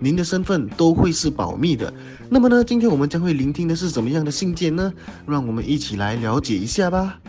[0.00, 1.92] 您的身份都会是保密的。
[2.30, 4.92] 那么呢，今天我们将会聆听的是怎么样的信件呢？
[5.26, 7.20] 让我们一起来了解一下吧。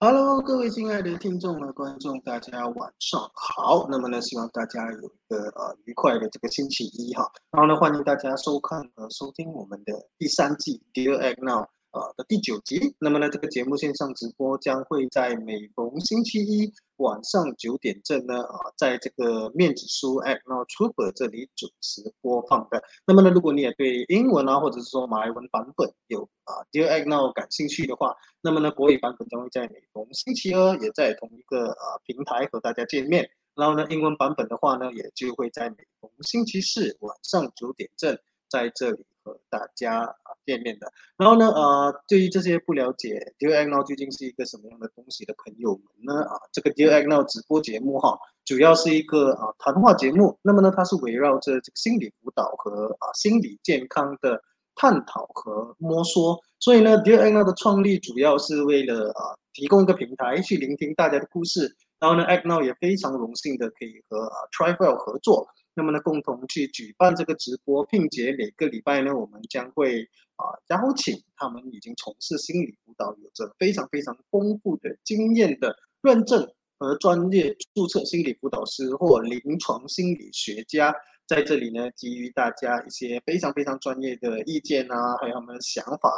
[0.00, 3.86] Hello，各位亲爱的听众和观众，大家晚上好。
[3.90, 7.30] 那么呢，希望大家有一个呃愉快的这个星期一哈。
[7.52, 11.66] 然后呢，欢迎大家收看和收听我们的第三季 Dear Act Now。
[11.92, 22.80] 呃的第九集，那么呢，这个节目线上直播将会在每逢星期一晚上九点正呢，啊，在这个面子书 App Now Trooper 这里准时播放的。
[23.04, 33.28] 那么呢，如果你也对英文啊，或者是说马来文版本有啊 Dear Act Now 感兴趣的话，那么呢，国语版本将会在每逢星期二也在同一个啊平台和大家见面。
[33.56, 38.16] 然后呢，英文版本的话呢，也就会在每逢星期四晚上九点正
[38.48, 40.30] 在这里和大家啊。
[40.46, 54.42] 见面的，然后呢，呃，对于这些不了解 Dear a g Now 究竟是一个什么样的东西的朋友们呢，啊，这个 Dear a g Now 直播节目哈，主要是一个啊谈话节目，那么呢，它是围绕着这个心理辅导和啊心理健康的
[54.74, 65.46] 探讨和摸索，所以呢，Dear a g Now 的创立主要是为了啊提供一个平台去聆听大家的故事，然后呢 a g Now 也非常荣幸的可以和啊 Trifle 合作。
[65.74, 70.02] 那么呢，共同去举办这个直播，并且每个礼拜呢，我们将会
[70.36, 80.94] 啊邀请他们已经从事心理辅导、有着非常非常丰富的经验的认证和专业注册心理辅导师或临床心理学家，
[81.26, 86.10] 在这里呢，给予大家一些非常非常专业的意见啊，还有他们的想法，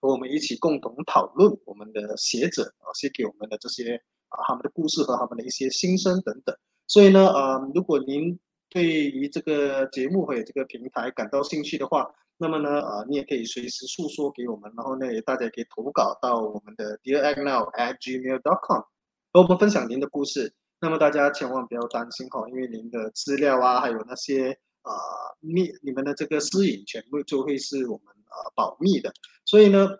[0.00, 3.96] 和我们一起共同讨论我们的学者啊写给我们的这些
[4.28, 6.56] 啊他们的故事和他们的一些心声等等。
[6.86, 8.38] 所以呢，呃，如果您
[8.70, 12.08] 对于这个节目或者这个平台感到兴趣的话，
[12.38, 18.80] 那么呢，呃，你也可以随时诉说给我们，然后呢，也大家可以投稿到我们的 dearagnow@gmail.com，
[19.32, 20.54] 和我们分享您的故事。
[20.80, 24.92] 那么大家千万不要担心哈，因为您的资料啊，还有那些啊
[25.40, 29.12] 密，你们的这个私隐全部就会是我们呃保密的。
[29.44, 29.90] 所以呢，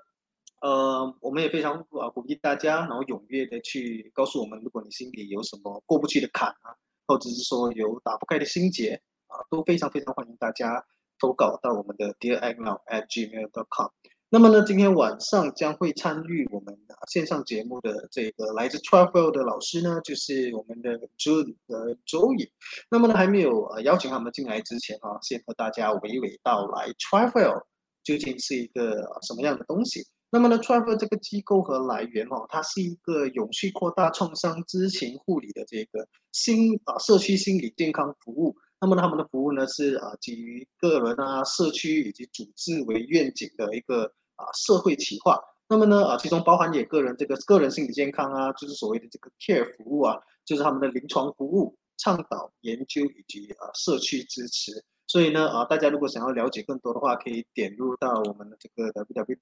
[0.62, 6.72] 呃，我们也非常啊鼓励大家，然后踊跃的去告诉我们，如果你心里有什么过不去的坎啊。
[7.10, 8.94] 或者是说有打不开的心结
[9.26, 10.87] 啊，都非常非常欢迎大家
[11.19, 13.91] 投稿到我们的 dear agnow at gmail dot com。
[14.28, 16.78] 那么呢，今天晚上将会参与我们
[17.09, 22.49] 线上节目的这个来自 Travel 的老师呢，就是我们的周呃周宇。
[22.88, 27.65] 那么呢，还没有呃邀请他们进来之前啊，先和大家娓娓道来 Travel
[28.04, 30.06] 究竟是一个什么样的东西。
[30.33, 38.55] 那么呢，Travel 这个机构和来源哦，它是一个永续扩大创伤知情护理的这个心啊社区心理健康服务。
[38.81, 44.05] 那么他们的服务呢是啊基于个人啊、社区以及组织为愿景的一个
[44.37, 45.37] 啊社会企划。
[45.69, 54.85] 那么呢啊其中包含也个人这个个人心理健康啊，就是所谓的这个 Care 服务啊，就是他们的临床服务、倡导、研究以及啊社区支持。
[55.10, 59.34] 所以呢，啊，大家如果想要了解更多的话，可以点入到我们的这个 www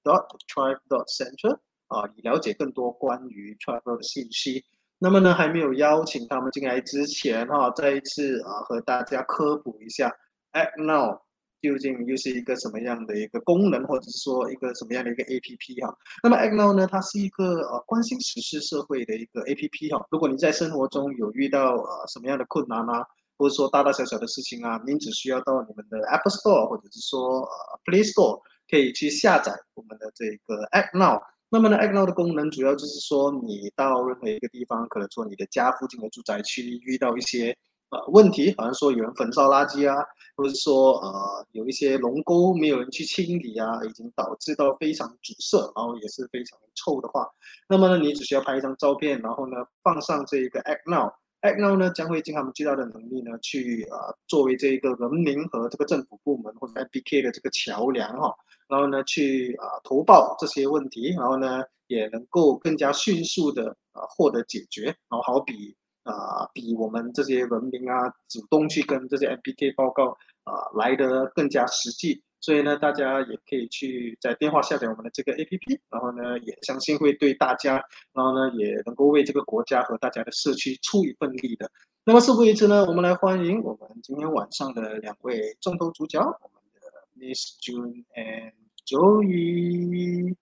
[0.47, 4.65] trip dot center 啊，以了解更多关于 tribe 的信息。
[4.97, 10.11] 那么呢，还没有邀请他们进来之前，哈，再一次啊，和大家科普一下
[10.53, 11.19] ，agnow
[11.61, 15.95] 究竟又是一个什么样的一个功能，或者是说一个什么样的一个 APP 哈。
[16.23, 20.03] 那么 Agnow 呢，它是一个呃关心时事社会的一个 APP 哈。
[20.09, 23.05] 如果你在生活中有遇到呃什么样的困难啊？
[23.39, 31.21] 或者说大大小小的事情啊，您只需要到你们的 App Store 或者是说呃 Play Store 可以去下载我们的这个 App Now。
[31.49, 37.55] 那么呢，App Now 的功能主要就是说，你到任何一个地方，可能说你的家附近的住宅区遇到一些
[37.91, 39.95] 呃问题，好像说有人焚烧垃圾啊，
[40.35, 47.25] 或者说呃有一些龙沟没有人去清理啊，已经导致到非常阻塞，然后也是非常臭的话，
[47.69, 51.13] 那么呢，你只需要拍一张照片，然后呢放上这一个 App Now。
[51.41, 58.35] Act Now 呢将会尽他们最大的能力呢，去啊作为这个人民和这个政府部门或者 MBK 的这个桥梁哈，
[58.67, 72.21] 然后呢去啊投报这些问题，然后呢也能够更加迅速的啊获得解决，然后好比啊比我们这些人民啊主动去跟这些 MBK 报告啊来的更加实际。
[72.41, 77.73] 所以呢，大家也可以去在电话下载我们的这个 APP，然后呢，也相信会对大家，
[78.13, 81.69] 然后呢，也能够为这个国家和大家的社区出一份力的。
[82.05, 86.79] 那么事不宜迟呢，我们来欢迎我们今天晚上的两位重头主角，我们的
[87.19, 88.53] Miss June and
[88.85, 90.35] Joey。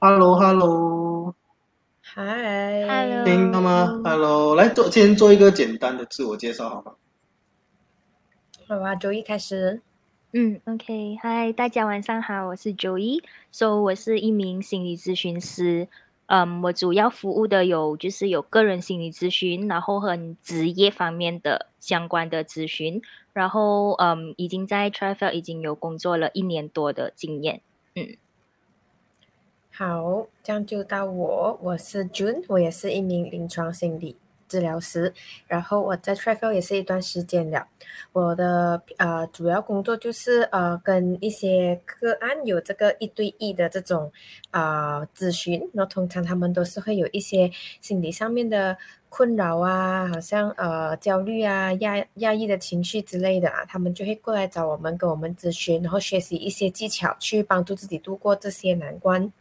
[0.00, 1.36] Hello，Hello，
[2.00, 6.94] 嗨，Hello，听到吗？Hello，来做先做一个简单的自我介绍，好吗？
[8.66, 9.82] 好啊，周一开始。
[10.32, 15.88] 嗯，OK，嗨，大家晚上好，我是周一，So 我是一名心理咨询师。
[16.26, 27.60] 嗯，我主要服务的有就是有个人心理咨询，然后和职业方面的相关的咨询，然后嗯，已经在 Travel 已经有工作了一年多的经验。
[27.96, 28.16] 嗯，
[29.72, 34.14] 好，这样就到我，我是 June，我也是一名临床心理。
[34.50, 35.14] 治疗师，
[35.46, 37.68] 然后我在 Travel 也是一段时间了。
[38.12, 44.10] 我的呃主要工作就是呃跟一些个案有这个一对一的这种
[44.50, 45.70] 啊咨询。
[45.72, 47.48] 那通常他们都是会有一些
[47.80, 48.76] 心理上面的
[49.08, 59.32] 困扰啊，好像呃焦虑啊、压压抑的情绪之类的啊，他们就会过来找我们，跟我们咨询，然后学习一些技巧，去帮助自己度过这些难关。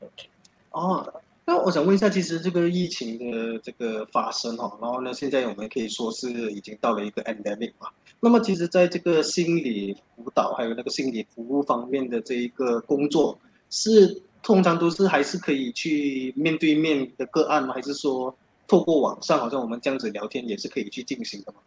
[0.00, 0.28] OK，
[0.70, 1.21] 哦。
[1.52, 7.88] 那我想问一下，其实这个疫情的这个发生哈，然后呢，现在我们可以说是已经到了一个 endemic 嘛。
[8.20, 13.38] 那么其实在这个心理辅导还有那个心理服务方面的这一个工作，
[13.68, 17.74] 是通常都是还是可以去面对面的个案吗？
[17.74, 18.34] 还是说
[18.66, 21.58] 透过网上，好像我们这样子聊天也是可以去进行的吗？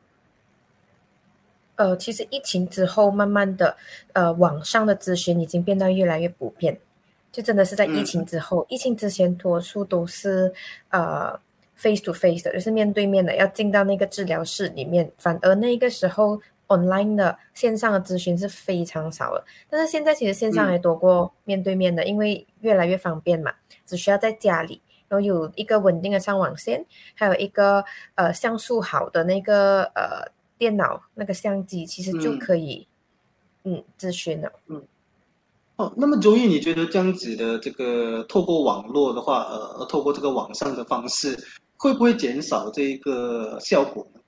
[1.76, 3.78] 呃，其实疫情之后，慢慢的，
[4.14, 6.80] 呃，网上的咨询已经变得越来越普遍。
[7.36, 10.54] 就真的是在疫情之后，疫情之前多数都是
[10.88, 11.38] 呃
[11.76, 15.12] face to face 的，就是面对面的，要进到那个治疗室里面。
[15.18, 19.44] 反而那个时候 online 的线上的咨询是非常少的。
[19.70, 23.54] 但是现在其实线上也多过面对面的，因为越来越方便嘛，
[23.86, 26.86] 只需要在家里，然后有一个稳定的上网线，
[27.16, 27.84] 还有一个
[28.16, 32.88] 呃像素好的那个呃电脑那个相机，其实就可以
[33.66, 34.50] 嗯咨询了。
[34.68, 34.82] 嗯。
[35.78, 41.38] 哦，那么周毅，你觉得这样子的这个透过网络的话，呃，透过这个网上的方式，
[41.76, 44.22] 会不会减少这一个效果呢？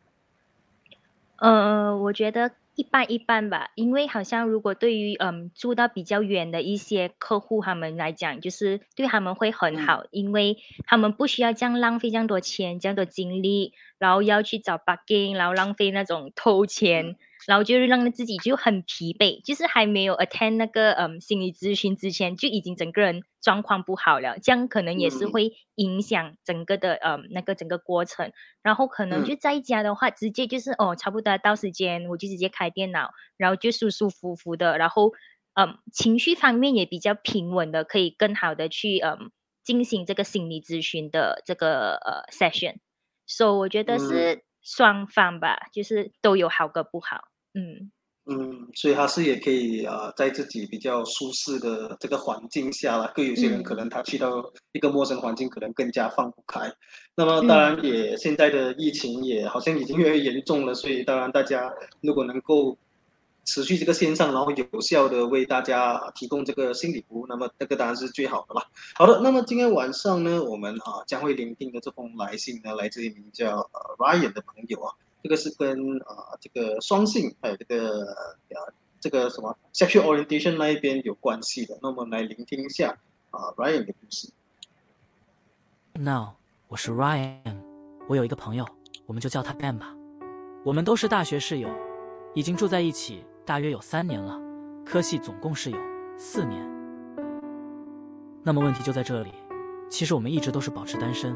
[1.37, 17.15] 呃，我觉得一般一般吧，因为好像如果对于嗯住到比较远的一些客户他们来讲，就是对他们会很好，因为他们不需要这样浪费这样多钱、这样多精力，然后要去找 bugging，然后浪费那种偷钱。
[17.47, 28.33] 然后就是让自己就很疲惫，就是还没有 attend 那个嗯心理咨询之前，就已经整个人状况不好了，这样可能也是会影响整个的嗯那个整个过程。
[28.61, 35.13] 然后可能就在家的话，直接就是哦差不多到时间，我就直接开电脑，然后就舒舒服服的，然后
[35.53, 39.31] 嗯情绪方面也比较平稳的，可以更好的去嗯
[39.63, 42.79] 进行这个心理咨询的这个呃 session。
[43.25, 44.43] 所以我觉得是。
[44.69, 47.91] 双方吧，就是都有好跟不好，嗯
[48.29, 53.11] 嗯，所以他是也可以啊，在自己比较舒适的这个环境下了。
[53.15, 56.71] 对有些人可能他去到一个陌生环境，可能更加放不开。
[57.15, 62.77] 那么当然也现在的疫情也好像已经越来越严重了，所以当然大家如果能够。
[63.49, 68.61] 持续这个线上，然后有效的为大家提供这个心理服务，那么这个当然是最好的了。
[68.93, 74.93] 好的，那么今天晚上呢，我们啊将会聆听的这封来信呢，来自一名叫呃 Ryan 的朋友啊，
[75.23, 81.77] 这个是跟啊这个双性还有这个呃这个什么 sexual orientation 那一边有关系的。
[81.81, 82.97] 那么来聆听一下
[83.31, 84.29] 啊 Ryan 的故事。
[85.93, 86.35] Now，
[86.67, 87.57] 我是 Ryan，
[88.07, 88.65] 我有一个朋友，
[89.05, 89.93] 我们就叫他 Ben 吧。
[90.63, 91.69] 我们都是大学室友，
[92.33, 93.23] 已经住在一起。
[93.45, 94.37] 大约有三年了，
[94.85, 95.77] 科系总共是有
[96.17, 96.61] 四年。
[98.43, 99.31] 那么问题就在这里，
[99.89, 101.33] 其实我们一直都是保持单身，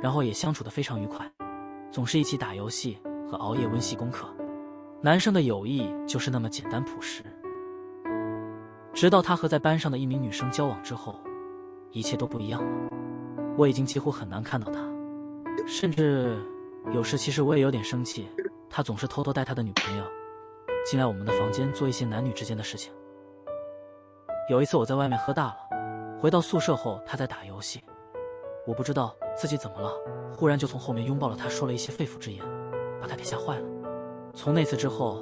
[0.00, 1.28] 然后也相处的非常愉快，
[1.90, 2.96] 总是一起打游戏
[3.30, 4.26] 和熬夜温习功课。
[5.00, 7.22] 男生的友谊就是那么简单朴实。
[8.92, 11.14] 直到他和在班上的一名女生交往之后，
[11.92, 12.90] 一切都不一样了。
[13.56, 14.80] 我已经几乎很难看到他，
[15.66, 16.36] 甚至
[16.92, 18.28] 有时其实我也有点生气，
[18.68, 20.04] 他总是偷偷带他的女朋友。
[20.84, 22.92] 进来我们的房间做一些男女之间的事情。
[24.48, 25.56] 有一次我在外面喝大了，
[26.18, 27.82] 回到宿舍后他在打游戏，
[28.66, 29.92] 我不知道自己怎么了，
[30.34, 32.42] 忽然就从后面拥抱了他，说了一些肺腑之言，
[33.00, 33.66] 把他给吓坏了。
[34.34, 35.20] 从那次之后，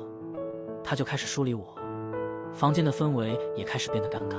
[0.83, 1.75] 他就开始疏离我，
[2.53, 4.37] 房间的氛围也开始变得尴尬。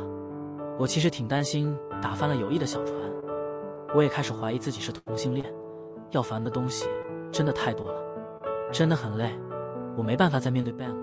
[0.78, 2.96] 我其实挺担心打翻了友谊的小船，
[3.96, 5.52] 我也开始怀疑自己是同性恋。
[6.12, 6.88] 要烦的东西
[7.34, 8.02] 真的太多了，
[8.72, 9.38] 真的很累，
[9.98, 10.96] 我没办法再面对 Ben 了。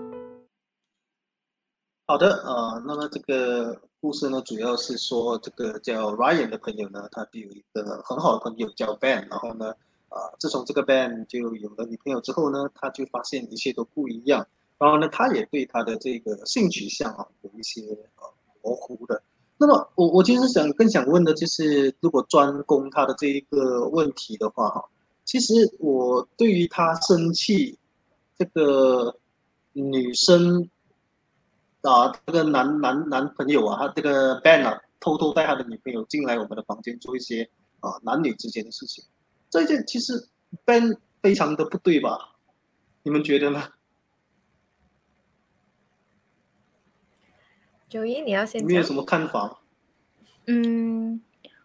[2.07, 9.75] 好的，呃，那么这个故事呢，主要是说这个叫 Ryan 的朋友呢，他有一个很好的朋友叫 Ben，然后呢，
[10.15, 19.21] 啊，自从这个 Ben 就有了女朋友之后呢，他就发现一切都不一样，然后呢，他也对他的这个性取向啊有一些呃模糊的，
[19.57, 24.85] 那么我我其实想更想问的就是，如果专攻他的这一个问题的话，哈，
[25.25, 27.77] 其实我对于他生气
[28.37, 29.17] 这个
[29.73, 30.69] 女生
[31.81, 37.49] 啊，这个男男男朋友啊，他这个 Ben 啊，偷偷带他的女朋友进来我们的房间做一些
[37.81, 39.03] 啊男女之间的事情，
[39.55, 40.27] 这一件其实
[40.65, 42.35] Ben 非常的不对吧？
[43.03, 43.71] 你们觉得呢？
[47.87, 48.67] 九一，你要先。
[48.67, 49.61] 你有什么看法？
[50.47, 51.21] 嗯，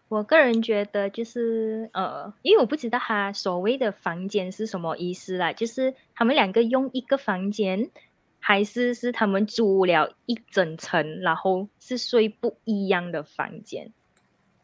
[0.07, 7.91] 我个人觉得就是呃，因为我不知道他所谓的房间是什么意思啦，就是他们两个用一个房间，
[8.39, 13.91] 还是是他们租了一整层，然后是睡不一样的房间？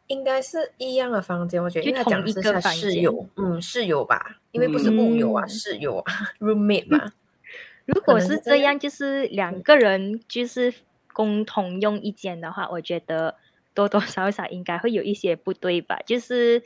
[0.08, 1.90] 应该是一样的房间，我觉得。
[1.90, 7.12] 就同一个室友，嗯，室友吧，因为不是木友啊，室友啊，roommate 嘛。
[7.86, 10.74] 如果是这样，就是两个人就是。
[11.14, 13.34] 共同用一间的话，我觉得
[13.74, 15.98] 多多少少应该会有一些不对吧？
[16.06, 16.62] 就是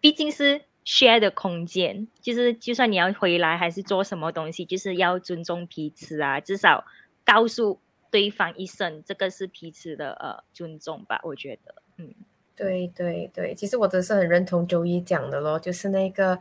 [0.00, 6.84] 毕竟是 share 的空间，就是就算你要回来还是做什么东西，就是要尊重彼此啊，至少
[7.24, 7.78] 告诉
[8.10, 11.20] 对方一声，这个是彼此的呃尊重吧？
[11.22, 12.12] 我觉得，嗯，
[12.58, 16.38] 对对对，其实我真是很认同周一讲的咯，就是那个。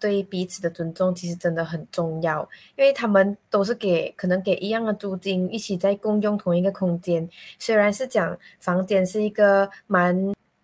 [0.00, 7.26] 对彼此的尊重其实真的很重要，因为他们都是给可能给一样的租金，一起在共用同一个空间。
[7.58, 10.14] 虽然是讲房间是一个蛮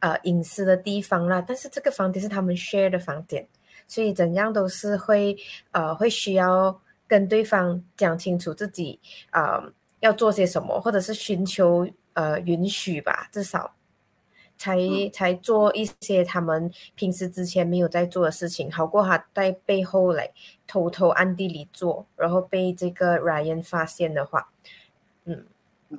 [0.00, 3.46] 呃隐私的地方啦，但是这个房间是他们 share 的房间，
[3.86, 5.34] 所以怎样都是会
[5.70, 9.62] 呃会需要跟对方讲清楚自己啊
[10.00, 13.74] 要做些什么，或者是寻求呃允许吧，至少。
[14.60, 14.76] 才
[15.10, 20.30] 才做一些他们平时之前没有在做的事情，好过他在背后来
[20.66, 24.50] 偷偷暗地里做，然后被这个 Ryan 发现的话，
[25.24, 25.46] 嗯
[25.88, 25.98] 嗯，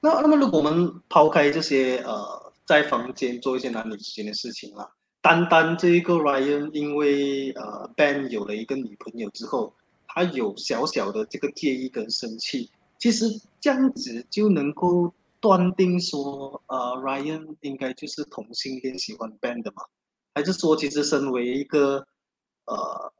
[0.00, 4.90] 那那么如果我们抛开这些呃在房间做一些男女之间的事情啦，
[5.22, 9.72] 单单这一个 Ryan 因为呃 Ben 有了一个女朋友之后，
[10.06, 13.24] 他有小小的这个介意跟生气，其实
[13.62, 15.10] 这样子就能够。
[15.42, 19.82] 断定说，呃，Ryan 应该就是同性恋喜欢 Ben 的嘛？
[20.34, 22.06] 还是说，其实身为一个
[22.66, 23.12] 呃，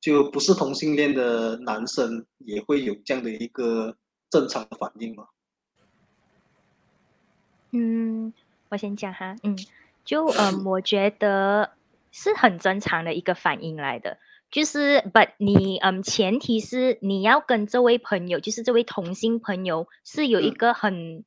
[0.00, 3.94] 就不是同性恋的男生，也会有这样的一个
[4.30, 5.28] 正常的反应吗？
[7.72, 8.32] 嗯，
[8.70, 9.54] 我先讲哈，嗯，
[10.06, 11.72] 就嗯，我觉得
[12.10, 14.18] 是很正常的一个反应来的，
[14.50, 21.22] 就是，but 你嗯，前提是你要跟这位朋友，就是这位同性朋友是有一个很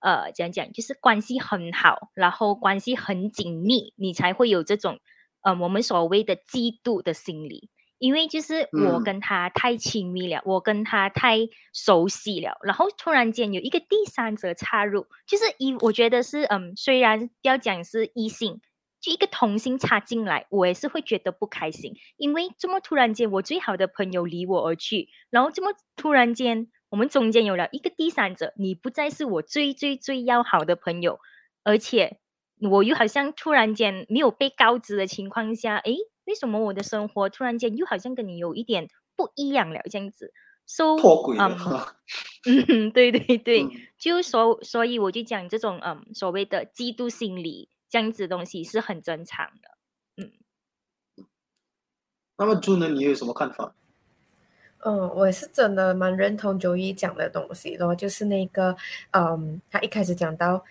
[0.00, 5.00] 呃，讲讲，就是关系很好，然后关系很紧密，你才会有这种
[5.42, 7.70] 呃，我们所谓的嫉妒的心理。
[7.98, 11.38] 因为就是我跟他太亲密了，我跟他太
[11.72, 18.60] 熟悉了，然后突然间有一个第三者插入，就是一，我觉得是嗯，虽然要讲是异性。
[19.00, 31.20] 就一个同性插进来，我也是会觉得不开心，因为这么突然间，我最好的朋友离我而去，然后这么突然间，我们中间有了一个第三者，你不再是我最最最要好的朋友，
[31.62, 32.18] 而且
[32.60, 39.80] 我又好像突然间没有被告知的情况下，诶，为什么我的生活突然间又好像跟你有一点不一样了？
[39.88, 40.32] 这样子
[40.66, 40.96] ，so，
[42.46, 47.68] 嗯，对对对，就所所以我就讲这种嗯所谓的嫉妒心理。
[47.88, 49.78] 这样子东西是很正常的，
[50.16, 51.24] 嗯。
[52.36, 52.88] 那么朱呢？
[52.88, 53.74] 你有什么看法？
[54.84, 58.76] 嗯，我也是真的蛮认同九一讲的东西的，就是那个，
[59.12, 60.64] 嗯，他一开始讲到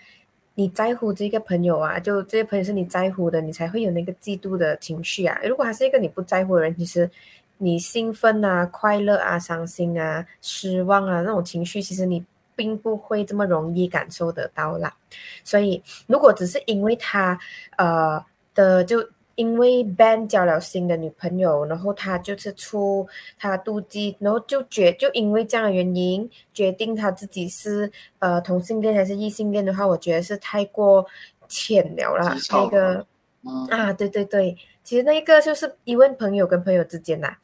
[0.55, 5.39] 你在乎这个朋友啊，就这些朋友是你在乎的，你才会有那个嫉妒的情绪啊。
[5.43, 7.09] 如果他是一个你不在乎的人，其实
[7.57, 12.25] 你兴奋啊、快乐啊、伤心啊、失望啊那种情绪，其实你。
[12.57, 14.93] 并不会这么容易感受得到啦，
[15.45, 17.39] 所以如果只是因为他
[17.77, 18.21] 呃
[18.53, 31.05] 的，就因为 Ben 交了新的女朋友，然后他就是出他妒忌，然后就决就因为这样的原因决定他自己是呃同性恋还是异性恋的话，我觉得是太过
[31.47, 32.35] 浅了啦。
[32.49, 33.05] 那个
[33.69, 37.37] 啊，对对对，其实那个就是一问朋友跟朋友之间呐。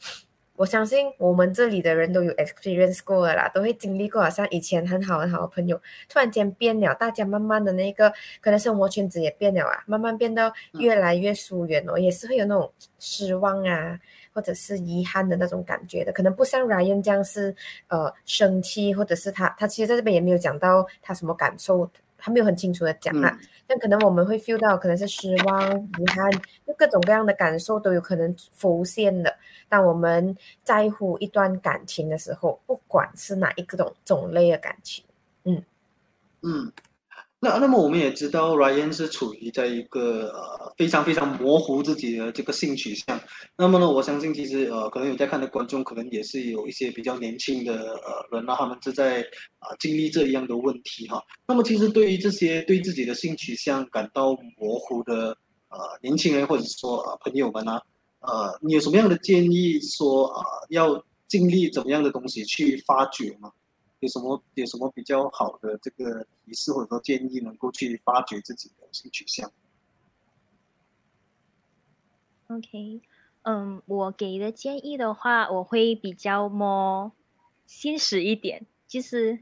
[0.56, 5.76] 我相信我们这里的人都有 experience 过啦，都会经历过，好像以前很好很好的朋友，
[6.08, 14.00] 突然间变了，大家慢慢的那个可能生活圈子也变了啊，慢慢变到越来越疏远哦，也是会有那种失望啊，
[14.32, 17.56] 或者是遗憾的那种感觉的，可能不像 Ryan 这样是
[17.88, 21.90] 呃生气，或者是他他其实在这边也没有讲到他什么感受。
[22.24, 23.38] 他没有很清楚的讲啊，
[23.68, 25.62] 但可能我们会 feel 到可能是失望、
[26.00, 26.32] 遗憾，
[26.66, 29.36] 就各种各样的感受都有可能浮现的。
[29.68, 35.04] 当我们在乎一段感情的时候，不管是哪一个种种类的感情，
[35.44, 35.62] 嗯。
[36.46, 36.72] 嗯，
[37.44, 43.20] 那那么我们也知道，Ryan 是处于在一个呃非常非常模糊自己的这个性取向。
[43.58, 49.22] 那么呢，我相信其实呃可能有在看的观众，可能也是有一些比较年轻的呃人啊，他们是在
[49.60, 51.22] 啊经历这一样的问题哈。
[51.46, 57.82] 那么其实对于这些对自己的性取向感到模糊的呃年轻人或者说呃朋友们啊，
[58.22, 63.52] 呃你有什么样的建议说啊要经历怎么样的东西去发掘吗？
[64.04, 69.50] 有什么有什么比较好的这个提示或者说建议，能够去发掘自己的性取向
[72.48, 73.00] ？OK，
[73.44, 77.14] 嗯，我给的建议的话，我会比较 more
[77.66, 79.42] 现实一点，就是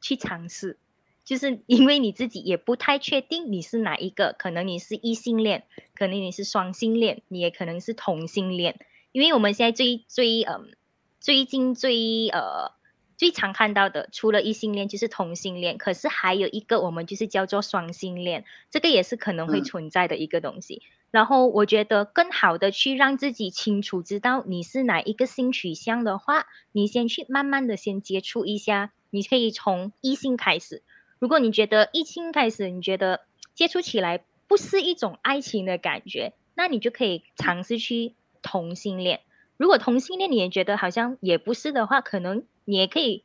[0.00, 0.78] 去尝试，
[1.22, 8.80] 就是因为你自己也不太确定你是哪一个，可能你是异性恋，可能你是双性恋，你也可能是同性恋，
[9.12, 10.72] 因为我们现在最最嗯
[11.20, 12.77] 最近最呃。
[13.18, 20.82] 最常看到的，除了异性恋就是同性恋，可是还有一个我们就是叫做双性恋，这个也是可能会存在的一个东西。
[21.10, 30.84] 然后我觉得更好的去让自己清楚知道你是哪一个性取向的话，你先去慢慢的先接触一下，你可以从异性开始。
[31.18, 33.22] 如果你觉得异性开始，你觉得
[33.52, 39.22] 接触起来不是一种爱情的感觉，那你就可以尝试去同性恋。
[39.56, 42.44] 如果同性恋你也觉得好像也不是的话，可能。
[42.68, 43.24] 你也可以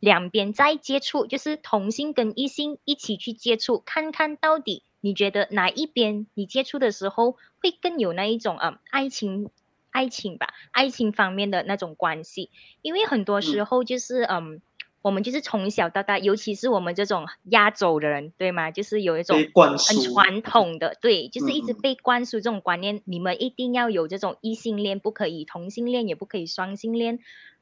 [0.00, 9.48] 两边再接触，就是同性跟异性一起去接触，看看到底你觉得哪一边你接触的时候会更有那一种嗯爱情
[9.90, 12.50] 爱情吧，爱情方面的那种关系。
[12.82, 14.60] 因为很多时候就是嗯，
[15.00, 18.70] 我们就是从小到大，尤其是我们这种亚洲的人，对吗？
[18.70, 27.20] 就是有一种很传统的，对，就是一直被灌输这种观念，你们一定要有这种异性恋，不可以同性恋，也不可以双性恋。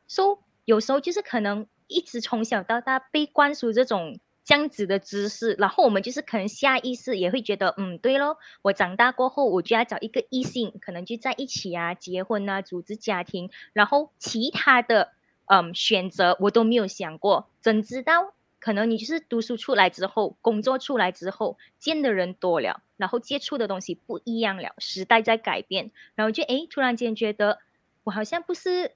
[0.08, 0.40] So
[0.71, 15.11] 有时候就是可能一直从小到大被灌输这种这样子的知识，然后我们就是可能下意识也会觉得，嗯，对咯，我长大过后我就要找一个异性，可能就在一起啊，结婚啊，组织家庭，然后其他的
[15.47, 17.49] 嗯选择我都没有想过。
[17.61, 27.59] 怎知道可能你就是读书出来之后，工作出来之后，见的人多了，然后接触的东西不一样了，时代在改变，然后就哎突然间觉得
[28.04, 28.93] 我好像不是。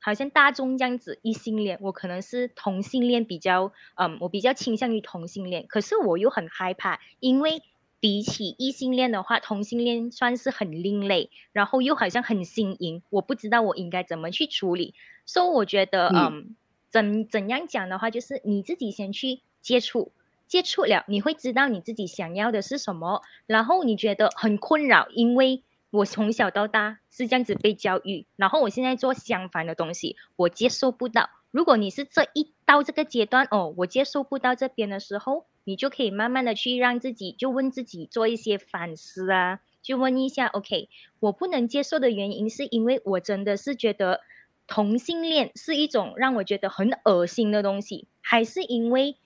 [0.00, 7.62] 好像大众这样子异性恋，我可能是同性恋比较，嗯，我比较倾向于同性恋，可是我又很害怕，因为
[8.00, 14.94] 比起异性恋的话，同性恋算是很另类，然后又好像很新颖，我不知道我应该怎么去处理，
[15.26, 16.56] 所以我觉得，嗯，
[16.88, 20.12] 怎怎样讲的话，就是你自己先去接触，
[20.46, 25.62] 接触了，你会知道你自己想要的是什么，然后你觉得很困扰，因为。
[25.90, 31.30] 我从小到大是这样子被教育，然后我现在做相反的东西，我接受不到。
[31.50, 44.20] 如果你是这一到这个阶段哦，我接受不到这边的时候，你就可以慢慢的去让自己就问自己做一些反思啊，就问一下，OK，我不能接受的原因是因为我真的是觉得
[44.68, 49.16] 同性恋是一种让我觉得很恶心的东西，还是因为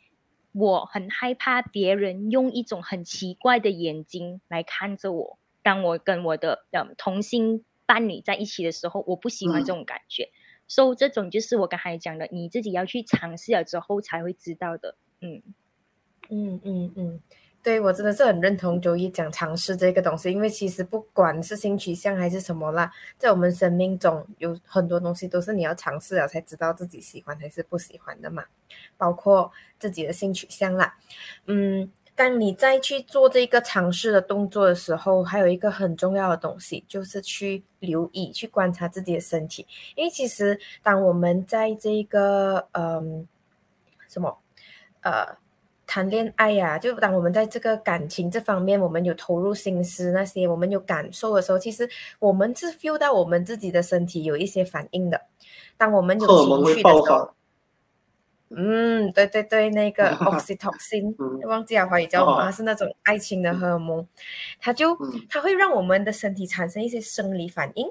[0.52, 5.38] 我很害怕别人用一种很奇怪的眼睛来看着我？
[5.64, 10.28] 当我跟我的嗯同性伴侣在一起的时候，我不喜欢这种感觉，
[10.68, 14.96] 所以这种就是我刚才讲的，你自己要去尝试了之后才会知道的。
[15.20, 15.42] 嗯
[16.28, 17.20] 嗯嗯嗯，
[17.62, 28.44] 对我真的是很认同周一讲尝试这个东西，因为其实不管是性取向还是什么啦，在我们生命中有很多东西都是你要尝试了才知道自己喜欢还是不喜欢的嘛，
[28.98, 30.96] 包括自己的性取向啦，
[31.46, 31.90] 嗯。
[32.16, 39.66] 当你再去做这个尝试的动作的时候，还有一个很重要的东西，就是去留意、去观察自己的身体。
[39.96, 43.26] 因为其实，当我们在这个嗯
[44.08, 44.38] 什么
[45.02, 45.36] 呃
[45.86, 51.88] 谈恋爱呀，就当我们在这个感情这方面，我们有投入心思那些，我们有感受的时候，其实
[52.20, 55.20] 我们是 feel 到我们自己的身体有一些反应的。
[55.76, 57.34] 当我们有情绪的时候。
[58.56, 61.14] 嗯，对对对，那个 oxytocin，
[61.46, 64.06] 忘记了华语叫什么，是那种爱情的荷尔蒙，
[64.60, 64.96] 它就
[65.28, 67.86] 它会让我们的身体产生一些生理反应。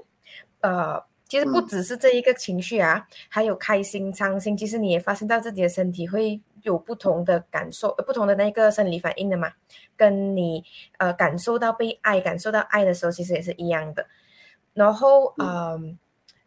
[0.61, 9.51] 呃，其实不只是这一个情绪啊，还有开心、伤心，其实你也发现到自己的身体会有不同的感受，不同的那个生理反应的嘛。
[9.97, 10.63] 跟你
[10.97, 14.07] 呃感受到被爱、感受到爱的时候，其实也是一样的。
[14.73, 15.97] 然后，嗯，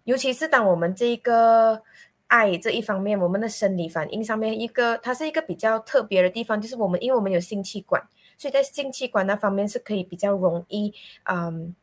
[0.04, 1.82] 尤其是当我们这个。
[2.28, 8.02] 爱这一方面，我们的生理反应上面一个，它是一个比较特别的地方，就是我们因为我们有性器官，
[8.36, 10.92] 所以在性器官那方面是可以比较容易，
[11.24, 11.74] 嗯，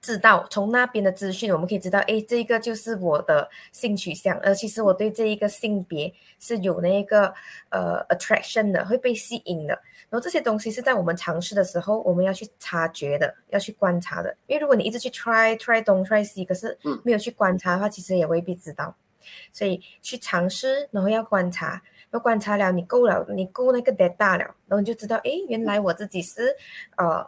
[0.00, 7.32] 知道从那边的资讯，我们可以知道，哎，这个就是我的性取向，呃，其实我对这一个性别是有那个
[7.70, 9.80] 呃 attraction 的，会被吸引的。
[10.10, 14.36] 然后这些东西是在我们尝试的时候，我们要去察觉的，要去观察的。
[14.46, 18.94] 因为如果你一直去 try try 东 try 西，可是没有去观察的话，其实也未必知道。
[19.52, 21.82] 所以去尝试，然后要观察，
[22.12, 26.56] 要观察了，你够了，你够那个 data 了，然后你就知道，哎，原来我自己是
[26.96, 27.26] 呃。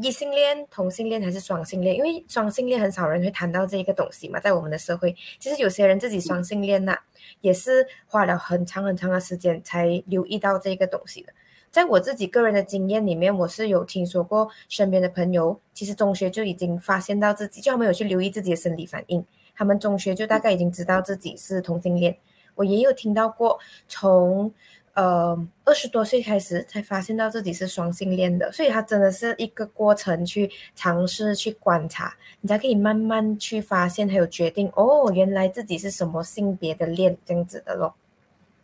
[0.00, 1.94] 异性恋、同性恋还是双性恋？
[1.94, 6.96] 因为双性恋很少人会谈到这一个东西嘛，在我们的社会，其实有些人自己双性恋呐，
[7.42, 11.34] 也是花了很长很长的时间才留意到这个东西的。
[11.70, 19.22] 在我自己个人的经验里面，我是有听说过身边的朋友，其实中学就已经发现到自己，就他们有去留意自己的生理反应，
[19.54, 22.16] 他们中学就大概已经知道自己是同性恋。
[22.54, 24.52] 我也有听到过从。
[24.94, 37.94] 呃，二十多岁开始才发现到自己是双性恋的，所以他真的是一个过程，去尝试去观察，你才可以慢慢去发现还有决定哦，原来自己是什么性别的恋这样子的咯。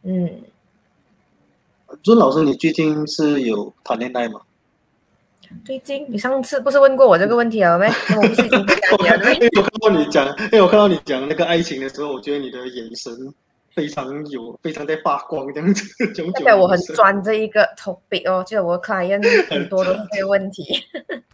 [0.02, 0.42] 嗯，
[2.02, 4.42] 朱老师，你最近是有谈恋爱吗？
[5.64, 7.86] 最近你上次不是问过我这个问题了没？
[8.16, 9.34] 我不是已经讲你了？
[9.34, 13.34] 因为我看到你讲，因为我看到你讲那个爱情的时候，我觉得你的眼神。
[13.74, 15.84] 非常有，非常在发光这样子。
[16.34, 20.64] 代表我很专这一个 topic 哦，就是我 client 很多都是这个问题。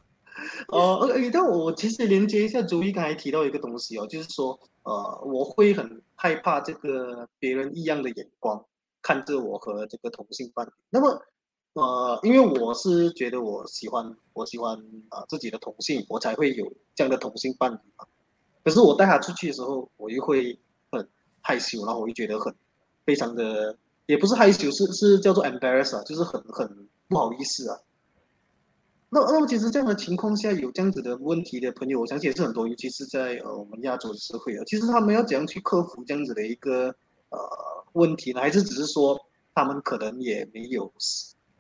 [0.69, 8.63] 哦，呃，但我其实连接一下周一刚才提到一个东西哦，就是说，呃，我会很害怕这个别人异样的眼光
[9.01, 10.71] 看着我和这个同性伴侣。
[10.91, 11.23] 那么，
[11.75, 14.77] 呃，因为我是觉得我喜欢，我喜欢
[15.11, 18.07] 啊自己的同性，我才会有这样的同性伴侣嘛。
[18.65, 20.59] 可是我带他出去的时候，我又会
[20.91, 21.09] 很。
[21.47, 22.55] 害羞，然后我就觉得很
[23.05, 27.79] 非常的，也不是害羞，是是叫做 embarrass 啊，就是很很不好意思啊。
[29.11, 36.87] 那那么其实这样的情况下有这样子的问题的朋友，我相信也是很多，尤其是在呃我们亚洲的社会啊，其实他们要怎样去克服这样子的一个
[37.29, 37.39] 呃
[37.93, 38.41] 问题呢？
[38.41, 39.21] 还是只是说
[39.55, 40.91] 他们可能也没有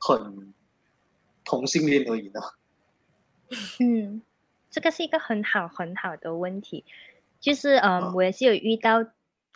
[0.07, 0.53] 很
[1.45, 2.41] 同性恋而已呢？
[3.81, 4.23] 嗯，
[4.71, 6.85] 这个是一个很好很好的问题，
[7.41, 9.07] 就是嗯，我也是有遇到。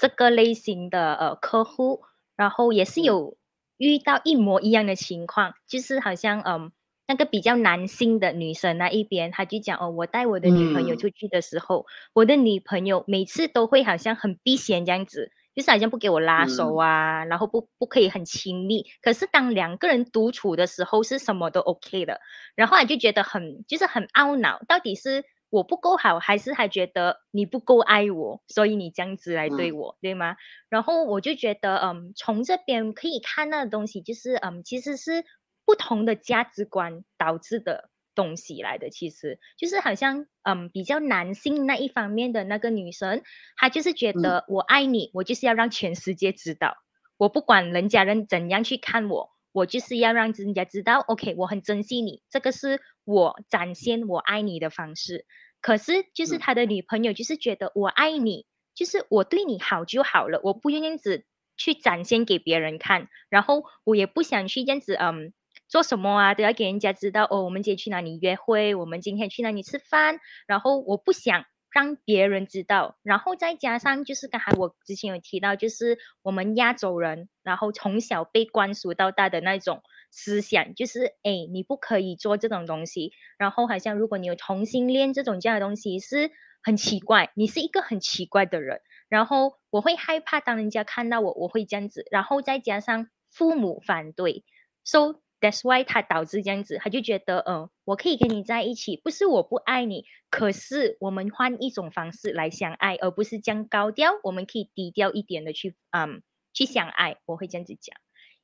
[0.01, 2.05] 这个类型的呃客户，
[2.37, 3.37] 然后也是有
[3.79, 6.71] 遇到一模一样的情况，就是好像嗯
[7.09, 18.87] 那个比较男性的女生那一边，他就讲哦，我带我的女朋友出去的时候，我的女朋友每次都会好像很避嫌这样子，就是好像不给我拉手啊，然后不不可以很亲密。
[19.03, 22.21] 可是当两个人独处的时候，是什么都 OK 的，
[22.55, 25.25] 然后他就觉得很就是很懊恼，到底是。
[25.51, 30.37] 我不够好，还是还觉得你不够爱我，所以你这样子来对我，对吗？
[30.69, 35.25] 然后我就觉得，嗯，从这边可以看到的东西，就是，嗯，其实是
[35.65, 38.91] 不同的价值观导致的东西来的。
[38.91, 43.23] 其实就是好像，嗯，比较男性那一方面的那个女生，
[43.57, 46.75] 她就是觉得我爱你，我就是要让全世界知道，
[47.17, 49.31] 我不管人家人怎样去看我。
[49.51, 55.25] 我就是要让人家知道，OK，我很珍惜你，这个是我展现我爱你的方式。
[55.61, 61.25] 可是，就是他的女朋友就是觉得我爱你，就是我对你好就好了，我不愿意子
[61.57, 65.33] 去展现给别人看，然后我也不想去这样子，嗯，
[65.69, 71.45] 做什么啊都要给人家知道哦，我们今天去哪里约会，我们今天去哪里吃饭，然后我不想。
[71.71, 83.13] 让别人知道，然后再加上就是刚才我之前有提到，就是我们亚洲人，然后从小被灌输到大的那种思想，就是哎，你不可以做这种东西。
[83.37, 86.31] 然后好像如果你有同性恋这种这样的东西，是
[86.63, 88.81] 很奇怪，你是一个很奇怪的人。
[89.11, 92.07] 然后我会害怕，当人家看到我，我会这样子。
[92.11, 94.43] 然后再加上父母反对
[94.85, 95.21] ，so。
[95.41, 106.23] That's why 他导致这样子，他就觉得，嗯，我可以跟你在一起，不是我不爱你，可是我们换一种方式来相爱，而不是这样高调，我们可以低调一点的去，嗯，
[106.53, 107.19] 去相爱。
[107.27, 107.97] 我会这样子讲，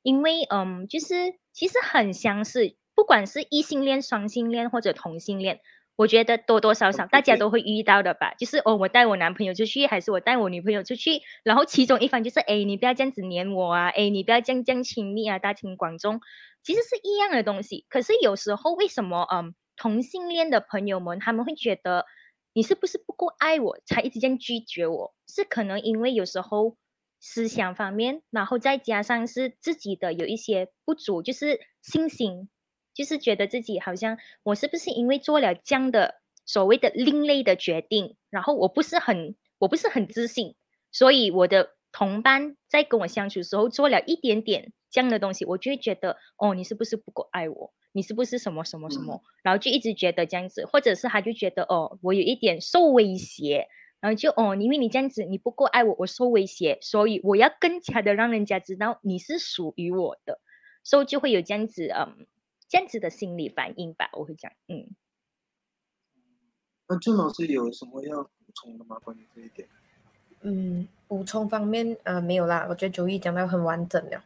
[0.03, 5.59] 因为，嗯，就是其实很相似，不管是异性恋、双性恋或者同性恋。
[5.95, 16.19] 我觉得多多少少大家都会遇到的吧，就是哦，我带我男朋友出去，还是我带我女朋友出去，然后其中一方就是，哎，你不要这样子黏我啊，哎，你不要这样这样亲密啊，大庭广众，
[16.63, 17.85] 其实是一样的东西。
[17.89, 22.05] 可是有时候为什么，嗯，同性恋的朋友们他们会觉得
[22.53, 25.13] 你是不是不够爱我才一直这样拒绝我？
[25.27, 26.75] 是可能因为有时候
[27.21, 32.49] 思想方面，然后再加上是自己的有一些不足，就是信心。
[32.95, 40.55] 就是觉得自己好像我是不是因为做了这样的所谓的另类的决定，然后我不是很我不是很自信，
[40.91, 47.73] 所以我的同伴在跟我相处的时候做了一点点这样的东西，我就会觉得哦，你是不是不够爱我？
[47.91, 49.21] 你是不是什么什么什么？
[49.43, 53.67] 然后就一直觉得这样子，或者是他就觉得哦，我有一点受威胁，
[54.01, 60.39] 然后就哦，因为你这样子你不够爱我，我受威胁，所以我要更加的让人家知道你是属于我的。
[60.83, 62.27] 所以就会有这样子嗯
[62.75, 64.85] 这样子的心理反应吧，我会讲，嗯。
[66.89, 68.99] 那郑老师有什么要补充的吗？
[68.99, 69.65] 关于这一点？
[70.41, 74.21] 嗯，补充方面呃没有啦，我觉得九一讲到很完整了。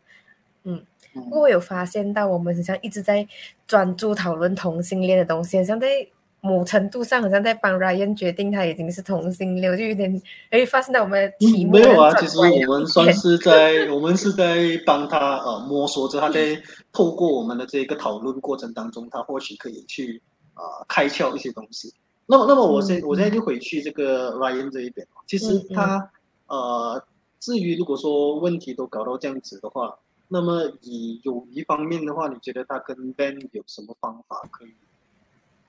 [0.63, 0.83] 嗯，
[1.13, 3.27] 不过我有发现到我们好像一直在
[3.67, 6.07] 专注讨论同性恋的东西，好像在
[6.41, 16.61] 某程度上好像在帮 Ryan 决定他已经是同性恋，就有点哎发生在我们的题目没有啊，其实我们算是在 我们是在帮他呃摸索着，他在
[16.93, 20.21] 透过我们的这个讨论过程当中，他或许可以去
[20.53, 21.93] 啊开窍一些东西。
[22.25, 25.05] 那么，那么我现我现在就回去这个 Ryan 这一边。
[25.27, 26.11] 其实他
[26.47, 27.03] 呃，
[27.39, 29.97] 至于如果说问题都搞到这样子的话，
[30.27, 34.73] 那么以友谊方面的话，你觉得他跟 Ben 有什么方法可以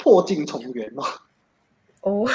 [0.03, 1.05] 破镜重圆吗？
[2.01, 2.27] 哦，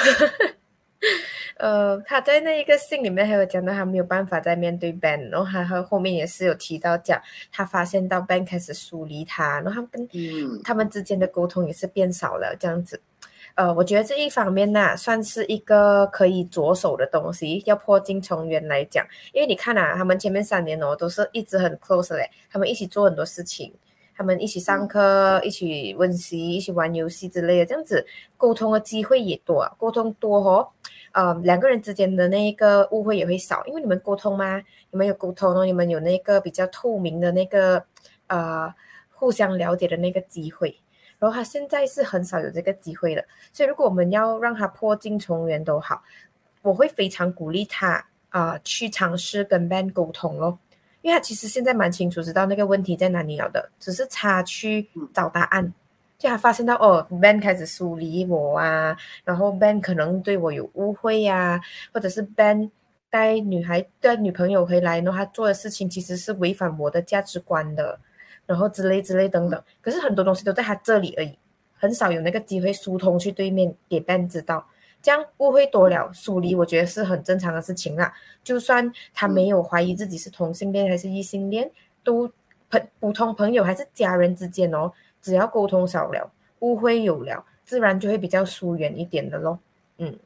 [1.58, 10.08] 呃，他在那一个信里面还有讲到他没有办法再面对 Ben，然后还和后面也是有提到讲他发现到 Ben 开始疏离他，然后他跟
[10.62, 13.00] 他们之间的沟通也是变少了这样子。
[13.54, 17.62] 呃，我觉得这一方面呢，算是一个可以着手的东西。
[17.64, 23.72] 要破镜重圆来讲，因为你看啊，他们前面三年哦，都是一直很 close 嘞，他们一起做很多事情，
[24.16, 30.68] 他们一起上课，一起温习，一起玩游戏之类的，这样子沟通的机会也多，沟通多哦，
[31.12, 34.62] 呃，两个人之间的那个误会也会少，因为你们沟通吗？
[34.90, 37.84] 你们有沟通哦，你们有那个比较透明的那个
[38.28, 38.72] 呃，
[39.12, 40.80] 互相了解的那个机会。
[41.18, 46.02] 然后他现在是很少有这个机会了，所以如果我们要让他破镜重圆都好，
[46.60, 50.58] 我会非常鼓励他啊去尝试跟 Ben 沟通咯，
[51.06, 55.72] 因为他其实现在蛮清楚知道那个问题在哪里了的，只是他去找答案。
[56.18, 61.60] 就他发现到哦，Ben 开始疏离我啊，然后 Ben 可能对我有误会呀，
[61.94, 62.68] 或者是 Ben
[63.08, 67.96] 带女孩带女朋友回来，然后他做的事情其实是违反我的价值观的。
[68.44, 71.38] 然后之类之类等等，可是很多东西都在他这里而已，
[71.78, 74.66] 很少有那个机会疏通去对面给 Ben 知道，
[75.06, 78.12] 这样误会多了，疏离我觉得是很正常的事情啦。
[78.42, 81.70] 就算他没有怀疑自己是同性恋还是异性恋，
[82.02, 82.28] 都
[82.68, 84.90] 朋普通朋友还是家人之间哦，
[85.22, 89.60] 只要沟通少了，误会有了，自然就会比较疏远一点的咯。
[89.98, 90.18] 嗯，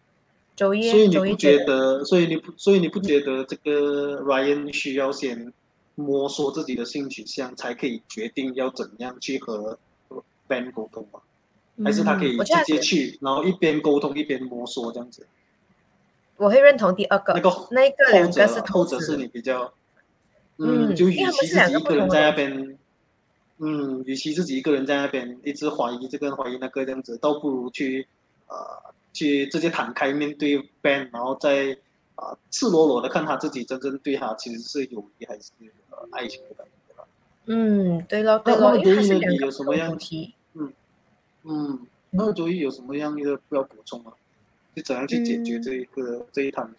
[0.57, 2.03] 周一，所以你不觉得？
[2.07, 5.53] 所以你不，所以你不觉得这个 Ryan 需要先？
[5.97, 9.79] 摸索自己的性取向，才可以决定要怎样去和
[10.49, 11.21] Ben 沟通吗？
[11.85, 15.27] 还是他可以直接去，然后一边沟通一边摸索这样子？
[16.37, 19.73] 我会认同第二个，那个那个两个是后者是你比较，
[20.59, 22.79] 嗯，就与其自己一个人在那边，
[23.59, 28.07] 嗯，与其自己一个人在那边一直怀疑这个怀疑那个这样子，倒不如去
[28.49, 28.57] 呃
[29.13, 31.77] 去直接坦开面对 Ben，然后再。
[32.17, 35.53] 啊，赤裸裸的看他自己真正对他其实是友谊还是
[35.89, 37.09] 呃爱情的感觉吧？
[37.47, 40.35] 嗯，对了对了，因为是你有什么样题？
[41.51, 44.13] 嗯嗯，那周一有什么样一个要补充吗？
[44.75, 46.73] 就怎样去解决这一个这一摊？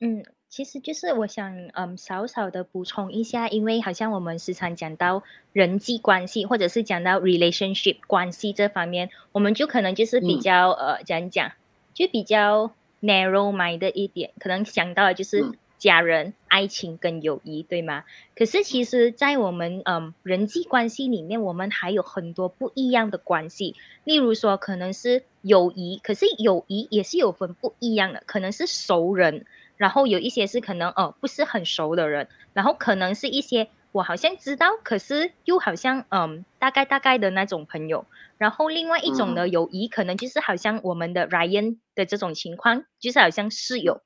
[0.00, 11.52] 嗯，其实就是我想嗯少少的补充一下，因为好像我们时常讲到人际关系，或者是讲到 relationship 关系这方面，我们就可能就是比较呃怎样讲，
[11.92, 12.72] 就比较。
[13.04, 15.44] narrow minded 一点，可能想到的就是
[15.82, 18.04] 家人、爱情跟友谊，对吗？
[18.36, 23.74] 可是其实，在我们嗯人际关系里面，我们还有很多不一样的关系。
[24.04, 29.44] 例如说，可能是友谊，可是友谊也是有分不一样的，可能是熟人，
[29.76, 33.68] 然后有一些是可能哦不是很熟的人，然后可能是一些。
[33.90, 38.06] 我好像知道，可是又好像嗯，大概大概的那种朋友。
[38.38, 44.00] 然后另外一种的友谊，可能就是好像我们的 Ryan 的这种情况，就是好像室友，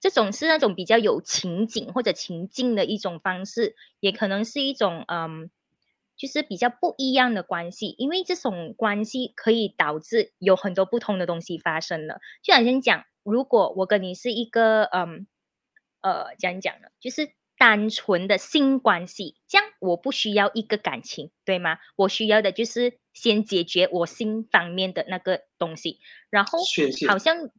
[0.00, 5.50] 这种是那种比较有情景或者情境的一种方式，也可能是一种嗯，
[6.16, 7.94] 就是比较不一样的关系。
[7.98, 12.20] 因为这种关系可以导致有很多不同的东西发生了。
[12.42, 15.26] 就好像讲，如果我跟你是一个嗯
[16.00, 17.32] 呃，讲讲呢，就是。
[17.60, 21.76] 单纯的性关系，这样我不需要一个感情，对吗？
[21.94, 26.58] 我需要的就是先解决我性方面的那个东西，然后
[27.06, 27.50] 好像，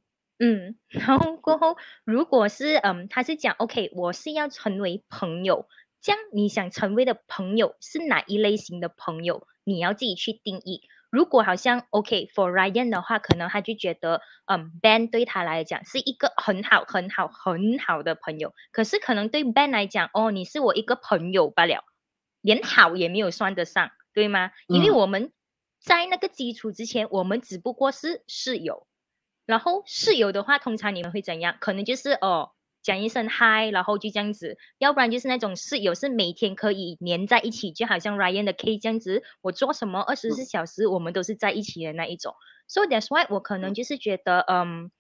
[0.44, 5.68] 嗯， 然后过后，如果是嗯，他是讲 OK，我是要成为朋友，
[6.02, 10.82] 这样你想成为的朋友是哪一类型的朋友，你要自己去定义。
[11.12, 18.54] 如果好像 OK，for Ryan 的话，可能他就觉得，嗯，Ben 对他来讲是一个很好、很好、很好的朋友。
[18.72, 21.84] 可是可能对 Ben 来讲，哦，你是我一个朋友罢了，
[22.42, 24.52] 连好也没有算得上，对吗？
[24.68, 25.34] 因为我们
[25.82, 28.88] 在那个基础之前，我们只不过是室友。
[29.46, 31.56] 然后室友的话，通常你们会怎样？
[31.60, 32.52] 可能就是哦，
[32.82, 42.36] 讲一声嗨，然后就这样子；要不然就是那种室友是每天可以黏在一起，就好像 Ryan 的 K 这样子，我做什么二十四小时我们都是在一起的那一种。
[42.68, 44.92] So that's why 我可能就是觉得，嗯。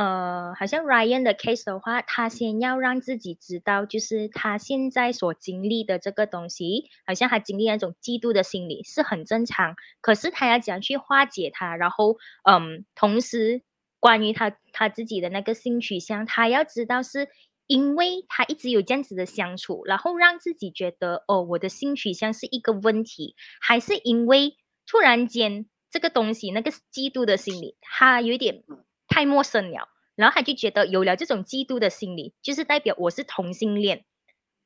[0.00, 9.74] 呃，好像 Ryan 的 case 的话，他先要让自己知道，就是他现在所经历的这个东西，好像他经历那种嫉妒的心理是很正常。
[10.00, 11.76] 可是他要怎样去化解它？
[11.76, 12.16] 然后，
[12.50, 13.60] 嗯，同时
[13.98, 17.28] 关于他他自己的那个性取向，他要知道是
[17.66, 28.64] 因为他一直有这样子的相处，然后让自己觉得哦，我的性取向是一个问题，还是因为突然间这个东西那个嫉妒的心理，他有点。
[29.10, 34.04] 太陌生了，然后他就觉得有了这种嫉妒的心理，就是代表我是同性恋，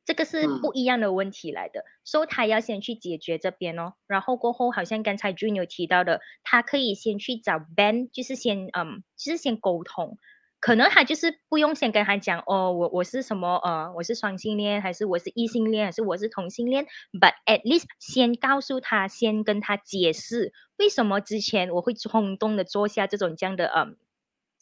[0.05, 3.95] 这个是不一样的问题来的，所以他要先去解决这边哦。
[4.07, 10.19] 然后过后，好像刚才 Jun 有提到的，他可以先去找 Ben，就是先嗯，就是先沟通，
[10.61, 23.97] 可能他就是不用先跟他讲哦，我我是什么呃，我是双性恋，还是我是异性恋，还是我是同性恋，But at least 先告诉他，先跟他解释为什么之前我会冲动的做下这种这样的嗯。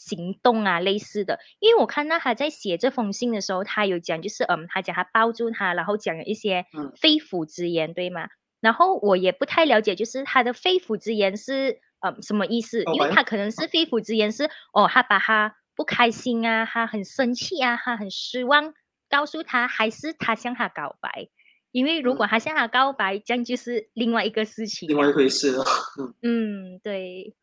[0.05, 6.67] 行动啊，类似的，因为我看到他在写这封信的时候，他有讲，就是嗯，他讲他抱住他，然后讲了一些
[7.01, 8.27] 肺腑之言，对吗？
[8.61, 12.83] 然后我也不太了解，就是他的肺腑之言是嗯什么意思？
[12.93, 18.75] 因为他可能是肺腑之言是哦，他把他不开心啊，他很生气啊，他很失望，
[19.09, 21.29] 告诉他，还是他向他告白？
[21.71, 25.65] 因为如果他向他告白，这样就是另外一个事情，另外一回事了。
[26.23, 27.35] 嗯，对。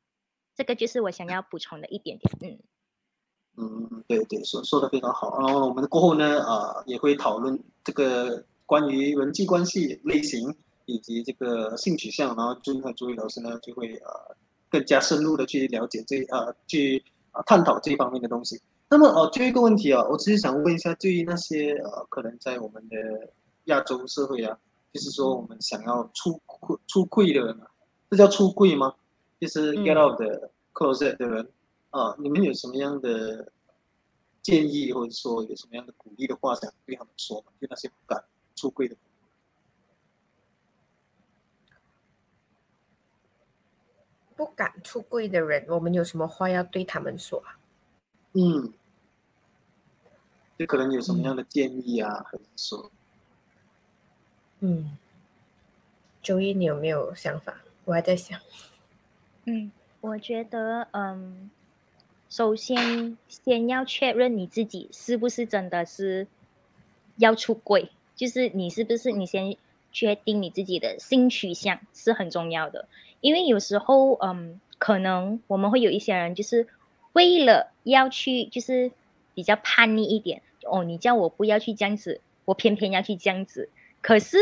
[0.59, 2.59] 这个就是我想要补充的一点点，
[3.55, 5.39] 嗯，嗯，对对，说说的非常好。
[5.39, 12.35] 然后我们过后呢，啊，也会讨论这个关于人际关系类型以及这个性取向。
[12.35, 14.35] 然后朱和朱毅老师呢，就会呃
[14.69, 18.59] 更加深入的去了解这呃去啊探讨这方面的东西。
[18.89, 22.97] 那么哦，最后一个问题啊，我只是想问一下，对于那些呃可能在我们的
[23.67, 24.59] 亚洲社会啊，
[24.91, 26.37] 就是说我们想要出
[26.85, 27.71] 出柜的人啊，
[28.09, 28.93] 这叫出柜吗？
[29.39, 31.49] 就是 get out 的 closet 的人
[31.91, 33.51] 啊，你们有什么样的
[34.41, 37.43] 建议，或者说有什么样的鼓励的话想对他们说？
[37.59, 38.23] 对那些不敢
[38.55, 38.95] 出柜的，
[44.35, 47.41] 不敢出柜的人，我们有什么话要对他们说？
[48.33, 48.73] 嗯，
[50.57, 52.91] 就可能有什么样的建议啊，还是说，
[54.59, 54.97] 嗯，
[56.21, 57.61] 周一你有没有想法？
[57.85, 58.39] 我还在想。
[59.49, 61.49] 嗯，我觉得，嗯，
[62.29, 66.27] 首先先要确认你自己是不是真的是
[67.17, 69.57] 要出轨，就是你是不是你先
[69.91, 72.87] 确定你自己的性取向是很重要的，
[73.21, 76.67] 因为有时候，嗯，可能我们会有一些人就是
[77.13, 78.91] 为了要去，就是
[79.33, 83.67] 比较叛逆一点，哦，你叫我不要去这样子，我偏偏要去这样子，
[84.01, 84.37] 可是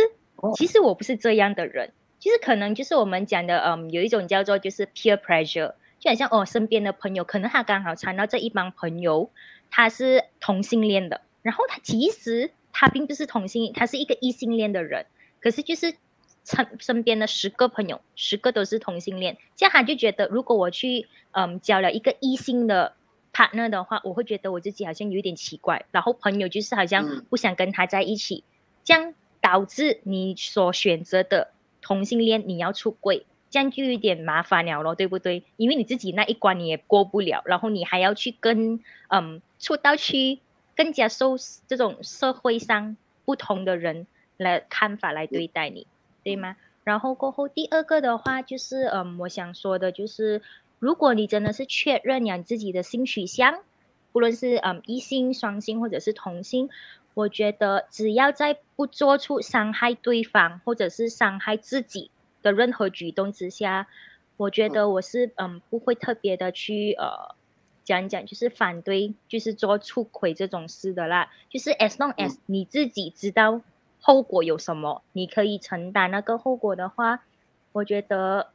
[0.57, 1.93] 其实我不是这样的人。
[2.19, 9.29] 其实可能就是我们讲的，嗯，有一种叫做就是 peer pressure，就好像哦，身边的朋友可能他刚好缠到这一帮朋友，
[9.69, 15.05] 他是同性恋的，然后他其实他并不是同性，他是一个异性恋的人，
[15.39, 15.93] 可是就是
[16.43, 22.95] 身身边的十个朋友，十个都是同性恋，这样他就觉得如果我去嗯交了一个异性的
[23.31, 28.43] partner 的话，我会觉得我自己好像有一点奇怪，然后朋友就是好像不想跟他在一起，
[28.83, 31.51] 这样导致你所选择的。
[31.87, 35.45] 同性恋你要出柜，这样就有点麻烦了咯，对不对？
[35.55, 40.39] 因为你自己那一关你也过不了，然后你还要去跟嗯出道区
[40.75, 45.87] 更加受这种社会上不同的人来看法来对待你，
[46.25, 46.57] 对吗？
[46.83, 50.41] 然后过后第二个的话就是嗯，我想说的就是，
[50.79, 53.59] 如果你真的是确认你自己的性取向，
[54.11, 56.69] 不论是嗯异性、双性或者是同性。
[57.17, 62.11] 我觉得只要在不做出伤害对方或者是伤害自己
[62.43, 63.87] 的任何举动之下，
[64.37, 67.33] 我觉得我是嗯不会特别的去呃
[67.83, 71.31] 讲讲，就是反对就是做出轨这种事的啦。
[71.49, 73.61] 就是 as long as 你自己知道
[73.99, 77.23] 后果有什么，你可以承担那个后果的话，
[77.71, 78.49] 我觉得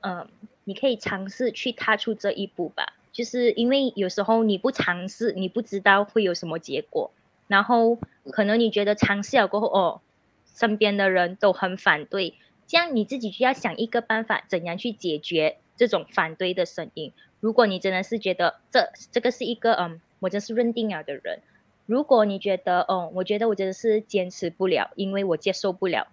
[0.00, 0.26] 嗯
[0.64, 2.94] 你可以尝试去踏出这一步吧。
[3.12, 7.12] 就是因为有时候你不尝试，你不知道会有什么结果。
[7.48, 7.98] 然后
[8.30, 10.00] 可能你觉得尝试了过后，哦，
[10.54, 12.34] 身边的人都很反对，
[12.66, 17.12] 这样你自己就要想一个办法，怎样去解决这种反对的声音。
[17.40, 21.40] 如果你真的是觉得这这个是一个嗯，我真是认定了的人，
[21.86, 26.08] 如果你觉得哦，我觉得我真的是坚持不了，因为我接受不了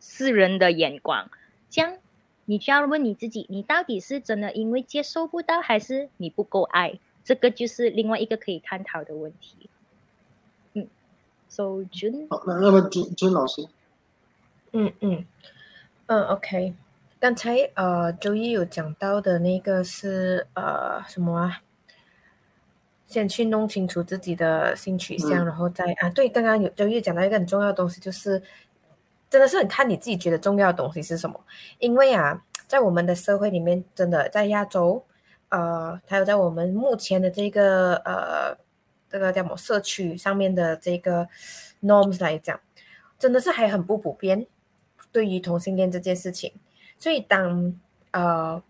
[0.00, 1.30] 世人的眼光，
[1.68, 1.96] 这样
[2.44, 7.00] 你就要问你自己，你到底是真的因为接受不到，还是你不够爱？
[7.24, 9.65] 这个就是另外一个可以探讨的问题。
[11.56, 13.66] So Jun，好，那那么尊尊老师，
[14.72, 15.24] 嗯嗯
[16.04, 16.74] 嗯，OK。
[17.18, 21.62] 刚才呃，周一有讲到的那个是呃什么啊？
[23.06, 28.42] 先去弄清楚自己的性取向，嗯然后再啊，对，刚刚有周一讲到一个很重要的东西，就是
[29.30, 31.40] 真的是很看你自己觉得重要的东西是什么。
[31.78, 35.02] 因为啊，在我们的社会里面，真的在亚洲，
[35.48, 38.54] 呃，还有在我们目前的这个呃
[39.16, 41.26] 这个叫什么社区上面的这个
[41.82, 42.60] norms 来讲，
[43.18, 44.46] 真的是还很不普遍。
[45.10, 46.52] 对于同性恋这件事情，
[46.98, 47.74] 所以当
[48.10, 48.62] 呃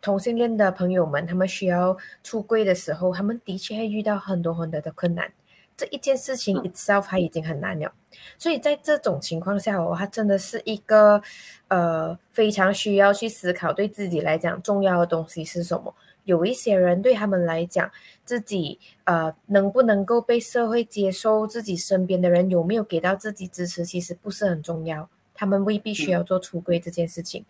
[0.00, 5.32] 同性恋的朋友们他们需要出柜的时候，他们的确会遇到很多很多的困难。
[5.76, 7.92] 这一件事情嗯 itself 它已经很难了，
[8.36, 11.22] 所以在这种情况下哦，它真的是一个
[11.68, 15.94] 呃非常需要去思考对自己来讲重要的东西是什么。
[16.24, 17.90] 有一些人对他们来讲，
[18.24, 25.08] 自己呃能不能够被社会接受，自己身边的人有没有给到自己支持，其实不是很重要。
[25.34, 27.44] 他们未必需要做出柜这件事情。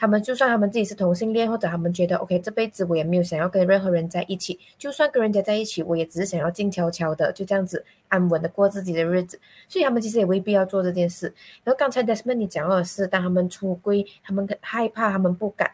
[0.00, 9.40] 他们就算他们自己是同性恋，或者他们觉得 OK 这辈子我也没有想要跟任何人在一起，就算跟人家在一起，我也只是想要静悄悄的就这样子安稳的过自己的日子。
[9.66, 11.34] 所以他们其实也未必要做这件事。
[11.64, 15.72] 然后刚才 Desmond 你讲到的是，当他们出柜，他们害怕，他们不敢，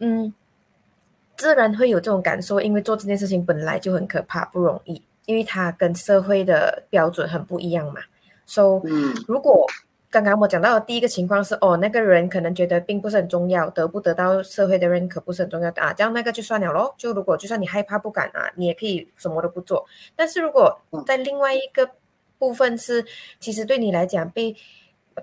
[0.00, 0.34] 嗯，
[1.36, 8.00] 自然会有这种感受，因为做这件事情本来就很可怕，不容易，因为它跟社会的标准很不一样嘛。
[8.46, 9.66] So，嗯如果
[10.08, 16.94] 刚刚我讲到的第一个情况是，哦，那个人可能觉得并不是很重要，得不得到社会的认可不是很重要啊，这样那个就算了咯。
[16.96, 19.84] 就如果就算你害怕不敢啊，你也可以什么都不做。
[20.14, 21.90] 但是如果在另外一个
[22.38, 23.04] 部分是，
[23.40, 24.56] 其实对你来讲被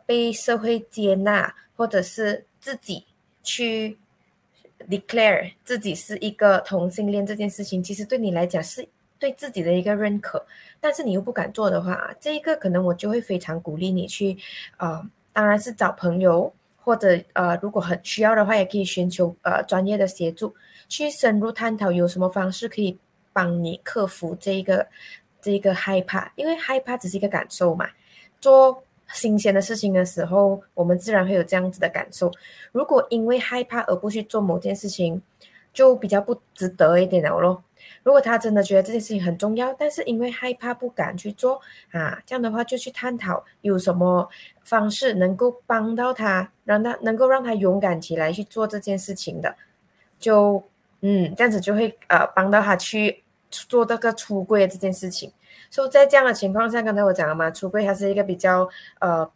[0.05, 3.03] 被社会接纳，或者是自己
[3.41, 3.97] 去
[4.89, 10.45] declare 自己是一个同性恋这件事情，其实对你来讲是对自己的一个认可。
[10.79, 14.37] 但是你又不敢做的话，这一个可能我就会非常鼓励你去，
[14.77, 20.53] 呃，当然是找朋友，或者呃，如果很需要的话，也可以寻求呃专业的协助，
[20.89, 22.97] 去深入探讨有什么方式可以
[23.31, 24.85] 帮你克服这一个
[25.41, 27.89] 这一个害怕，因为害怕只是一个感受嘛。
[28.41, 32.31] 做新鲜的事情的时候，我们自然会有这样子的感受。
[32.71, 35.21] 如果因为害怕而不去做某件事情，
[35.73, 37.63] 就比较不值得一点了咯。
[38.01, 41.59] 如果他真的觉得这件事情很重要，但是因为害怕不敢去做
[41.91, 44.27] 啊，这样的话就去探讨有什么
[44.63, 49.55] 方式能够帮到他，让他能够让他勇敢起来去做这件事情的，
[50.19, 50.63] 就
[51.01, 55.31] 嗯，这样子就会呃帮到他去做这个出柜这件事情。
[55.69, 59.29] 所以在这样的情况下，刚才我讲了嘛，出柜它是一个比较呃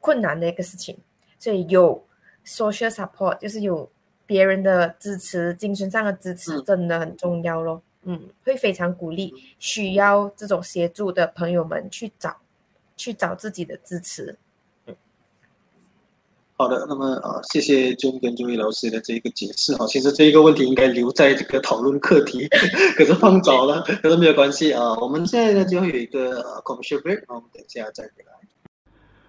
[0.00, 0.96] 困难的一个事情，
[1.38, 2.04] 所以有
[2.44, 3.88] social support，就是有
[4.26, 7.82] 别人的支持，精神上的支持嗯真的很重要咯。
[8.08, 12.36] 嗯，会非常鼓励需要这种协助的朋友们去找
[12.96, 14.36] 去找自己的支持。
[16.58, 19.86] 好的，那么呃，谢谢 John 跟 Joey 老师的这一个解释哈。
[19.86, 22.48] 其实这一个问题应该留在这个讨论课题，
[22.96, 24.94] 可是放早了，可是没有关系啊。
[24.94, 28.32] 我们现在呢就会有一个 commercial break，我们等下再回来。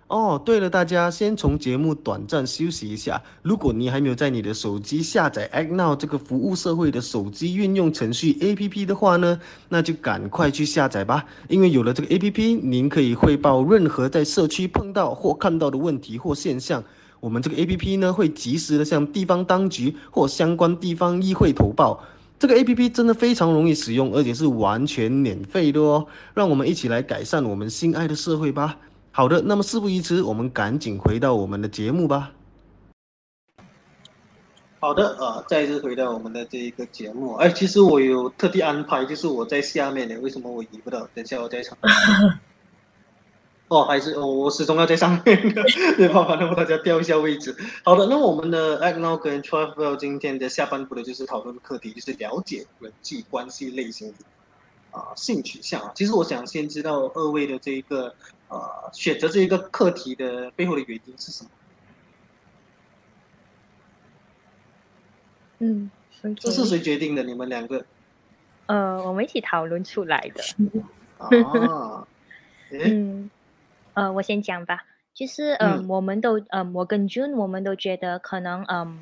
[0.07, 3.21] 哦，对了，大家先从节目短暂休息一下。
[3.41, 11.25] 如果你还没有在你的手机下载 Act Now 这个服务社会的手机运用程序 APP 的话呢，那就赶快去下载吧。
[11.49, 16.82] 因为有了这个 APP，您可以汇报任何在社区碰到或看到的问题或现象。
[17.20, 22.03] 我们这个 APP 呢，会及时的向地方当局或相关地方议会投报。
[22.39, 26.05] 这个 APP 真的非常容易使用，而且是完全免费的哦。
[26.36, 28.78] 让我们一起来改善我们心爱的社会吧。
[29.11, 32.32] 好的，那么事不宜迟，我们赶紧回到我们的节目吧。
[34.80, 37.34] 好的，呃，再次回到我们的这一个节目。
[37.34, 40.99] 哎，其实我有特地安排，就是我在下面的，为什么我移不到？
[41.15, 41.76] 等一下我再尝。
[43.70, 45.61] 哦，还是哦，我始终要在上面的，
[45.99, 47.55] 没办法，那么大家调一下位置。
[47.84, 54.13] 好的，那我们的 Act Now 跟 Travel 今天的下半部的就是讨论课题，就是了解人际关系类型
[54.91, 55.91] 啊、性取向啊。
[55.93, 58.15] 其实我想先知道二位的这一个
[58.47, 61.49] 呃选择这一个课题的背后的原因是什么？
[65.59, 65.91] 嗯，
[66.39, 67.24] 这是谁决定的？
[67.24, 67.84] 你们两个
[68.68, 70.41] 呃，我们一起讨论出来的。
[71.20, 72.07] 啊？
[72.70, 73.30] 嗯，
[73.98, 74.86] 呃，我先讲吧，
[75.16, 79.00] 就是嗯、嗯我们都嗯，我跟 June 我们都觉得可能嗯，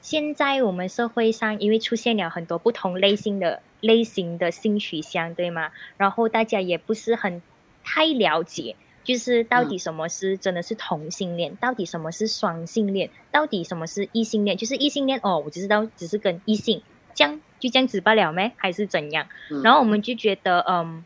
[0.00, 5.70] 现在我们社会上因为出现了很多不同类型的类型的性取向，对吗？
[5.96, 7.40] 然后大家也不是很
[7.84, 8.74] 太了解，
[9.04, 14.56] 就是到底什么是真的是同性恋，到底什么是双性恋，到底什么是异性恋？
[14.56, 16.82] 就是异性恋哦，我只知道只是跟异性
[17.14, 18.50] 这样就这样子罢了咩？
[18.56, 19.28] 还是怎样？
[19.52, 21.04] 嗯然后我们就觉得，嗯，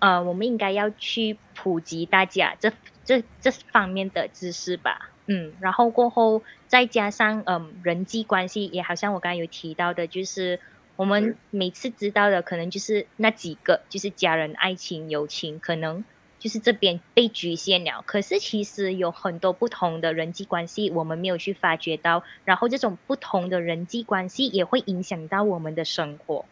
[0.00, 2.72] 呃，我们应该要去普及大家这
[3.04, 5.10] 这这方面的知识吧。
[5.26, 10.58] 嗯，然后过后再加上嗯人际关系，也好像我刚刚有提到的，就是
[10.96, 16.04] 我们每次知道的可能就是那几个，就是家人、爱情、友情，可能
[16.40, 18.02] 就是这边被局限了。
[18.06, 26.44] 可是其实有很多不同的人际关系，我们没有去发掘到，然后这种不同的人际关系也会影响到我们的生活，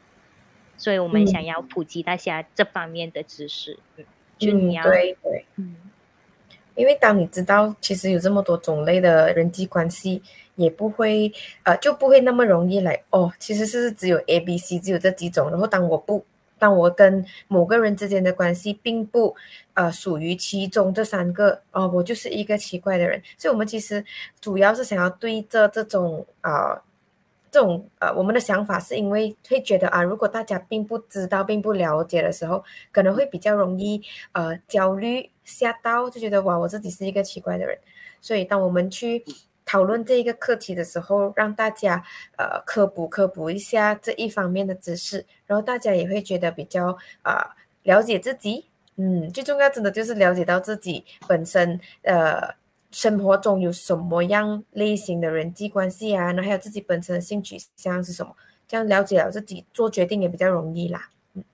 [0.78, 3.78] 所以我们想要普及大家这方面的知识。
[3.98, 4.04] 嗯，
[4.38, 5.76] 就你要对对，嗯。
[6.76, 10.22] 因为当你知道其实有这么多种类的人际关系，
[10.54, 11.32] 也不会
[11.64, 13.32] 呃就不会那么容易来哦。
[13.40, 15.50] 其实是只有 A、B、C 只有这几种。
[15.50, 16.24] 然后当我不
[16.56, 19.34] 当我跟某个人之间的关系并不
[19.74, 23.20] 呃属于其中这三个哦，我就是一个奇怪的人。
[23.36, 24.04] 所以我们其实
[24.40, 26.80] 主要是想要对着这种啊。
[27.51, 37.78] 这种呃，我们的想法是因为会觉得啊，如果大家并不知道、并不了解的时候，可能会比较容易呃焦虑、吓到，就觉得哇，我自己是一个奇怪的人。
[38.20, 39.24] 所以，当我们去
[39.64, 42.03] 讨论这一个课题的时候，让大家
[42.36, 48.66] 呃科普科普一下这一方面的知识，然后大家也会觉得比较啊了解自己。
[48.96, 52.57] 嗯，最重要真的就是了解到自己本身呃。
[52.91, 56.32] 生活中有什么样类型的人际关系啊？
[56.32, 58.34] 然后还有自己本身的兴趣向是什么？
[58.66, 61.11] 这样了解了自己做决定也比较容易啦。
[61.34, 61.45] 嗯。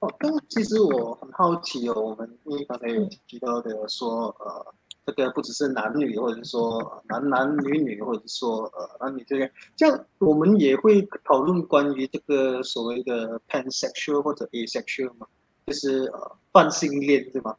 [0.00, 4.74] 哦，那其实我很好奇哦，我们因为刚才有提到的说，呃，
[5.06, 15.26] 这个不只是男女，或者说男男女女，或者说呃男女这个，这样我们也会讨论关于这个所谓的 pansexual 或者 asexual 嘛，
[15.66, 17.56] 就是呃泛性恋，对吗？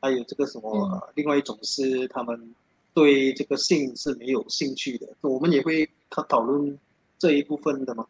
[0.00, 2.54] 还有这个什么，另外一种是他们
[2.94, 6.78] 对这个性是没有兴趣的，我们也会讨讨论
[7.18, 8.06] 这一部分的吗？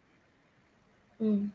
[1.18, 1.50] 嗯，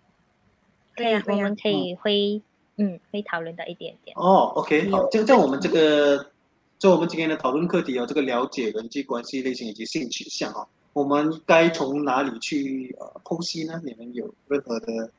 [0.96, 2.42] 对呀，我们可以会
[2.78, 4.16] 嗯会讨论到一点点。
[4.18, 6.32] 哦，OK，好，这样这样我们这个
[6.80, 13.80] 就我们今天的讨论课题哦，这个了解人际关系类型以及性取向啊，我们该从哪里去呃剖析呢？
[13.84, 15.12] 你们有任何的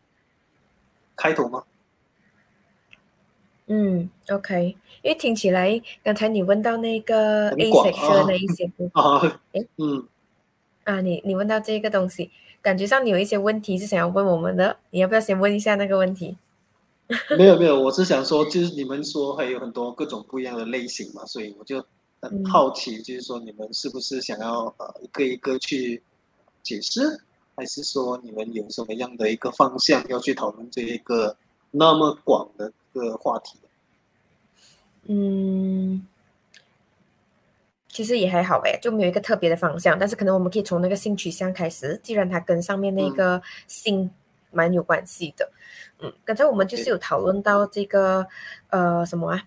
[1.17, 1.65] 开头吗？
[3.67, 10.07] 嗯，OK，因为听起来刚才你问到那个 A section 的一些部分，哎，嗯，
[10.85, 16.37] 啊，你你问到这个东西，感觉上你有一些问题是想要问我们的，你要不要先问一下那个问题？
[17.39, 21.83] 没有没有，我是想说，就是你们说还有很多各种不一样的类型嘛，所以我就
[22.21, 26.03] 很好奇，就是说你们是不是想要呃一个一个去
[26.63, 27.19] 解释，
[27.57, 31.35] 还是说你们有什么样的一个方向要去讨论这一个
[31.71, 32.71] 那么广的？
[33.01, 33.59] 个话题，
[35.07, 36.07] 嗯，
[37.89, 44.11] 其实也还好哎，就没有一个特别的方向，但是可能我们可以从那个性取向开始，既然它跟上面那个性
[44.51, 45.51] 蛮有关系的，
[46.01, 48.27] 嗯，刚才我们就是有讨论到这个
[48.71, 49.43] 呃什么啊，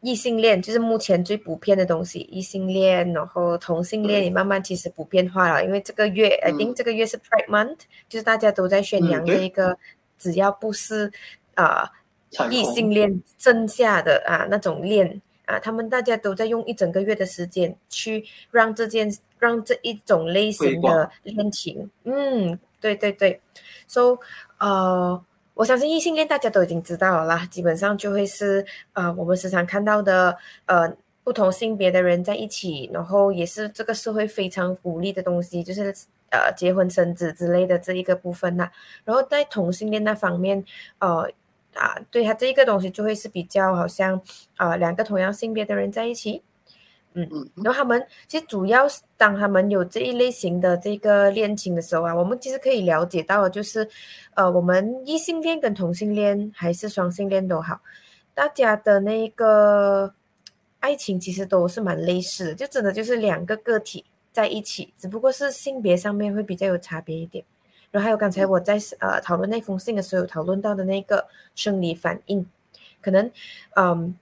[0.00, 9.76] 异性恋就是目前最普遍的东西，异性恋，然后同性恋也慢慢其实普遍化了，因为这个月，I think 这个月是 Pride Month，就是大家都在宣扬这一个，
[10.18, 11.10] 只要不是
[11.54, 11.90] 啊。
[12.50, 23.40] 异性恋剩下的啊那种恋啊，他们大家都在用一整个月的时间去让这件让这一种类型的恋情，嗯，对对对
[23.86, 24.18] ，so
[24.58, 25.24] 呃，
[25.54, 30.92] 我相信异性恋大家都已经知道了啦，基本上就会是呃我们时常看到的呃
[31.24, 35.94] 不同性别的人在一起，然后也是这个社会非常鼓励的东西，就是
[36.30, 38.68] 呃结婚生子之类的这一个部分呐，
[39.04, 40.62] 然后在同性恋那方面，
[40.98, 41.26] 呃。
[41.78, 44.20] 啊，对他这一个东西就会是比较好像
[44.56, 46.42] 啊，两个同样性别的人在一起，
[47.14, 53.88] 嗯嗯，然后他们其实主要是当他们有这一类型的这个恋情的时候啊，我们其实可以了解到，就是
[54.34, 57.80] 呃，我们异性恋跟同性恋还是双性恋都好，
[58.34, 60.12] 大家的那个
[60.80, 67.44] 爱情其实都是蛮类似的，就真的就是两个个体在一起，只不过是性别上面会比较有差别一点。
[67.90, 72.44] 然后还有刚才我在呃讨论那封信的时候，讨论到的那个生理反应，
[73.00, 73.30] 可能
[73.76, 74.14] 嗯，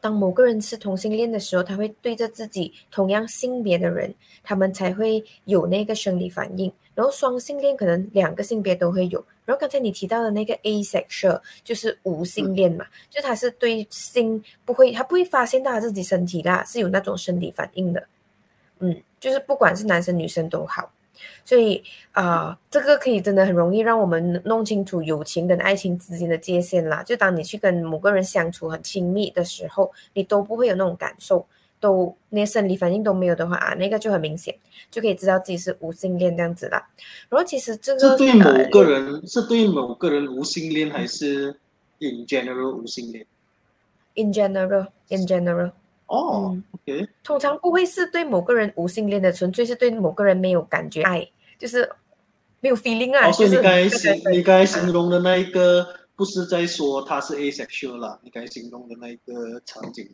[0.00, 6.72] 当某个人是同性恋的时候，他会对着自己同样性别的人，他们才会有那个生理反应。
[6.94, 9.24] 然后双性恋可能两个性别都会有。
[9.44, 18.06] 然后刚才你提到的那个 asexual 就是无性恋嘛，就他是对性不会，他不会发现到他自己身体啦，是有那种生理反应的。
[18.78, 20.92] 嗯，就是不管是男生女生都好。
[21.44, 27.02] 所以啊，这个可以真的很容易让我们弄清楚友情跟爱情之间的界限啦。
[27.02, 31.46] 就当你去跟某个人相处很亲密的时候，你都不会有那种感受，
[31.80, 34.54] 都那些生理反应都没有的话啊，那个就很明显，
[34.90, 36.88] 就可以知道自己是无性恋这样子啦。
[37.28, 41.58] 然后其实这个是对某个人是对某个人无性恋，还是
[41.98, 43.26] in general 无性恋。
[44.16, 45.72] in general in general，
[46.06, 46.56] 哦、
[47.22, 51.26] 通常不会是对某个人无性恋的，纯粹是对某个人没有感觉爱，
[51.58, 51.90] 就是
[52.60, 53.28] 没有 feeling 啊。
[53.28, 53.56] 哦，所以就
[53.98, 60.08] 是你刚才形容的那一个，不是在说他是 asexual 啦，你刚才形容的那一个场景，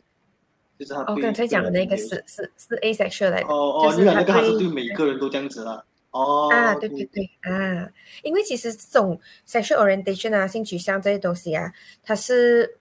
[0.79, 5.83] 就是他哦，对刚才讲的那个是是是 asexual 来的，哦哦，你讲那个他是对对每个人都这样子啦。
[6.11, 7.87] 哦，啊，对对对啊，
[8.23, 11.71] 因为其实这种 sexual orientation 啊、性取向这些东西啊，
[12.01, 12.77] 它是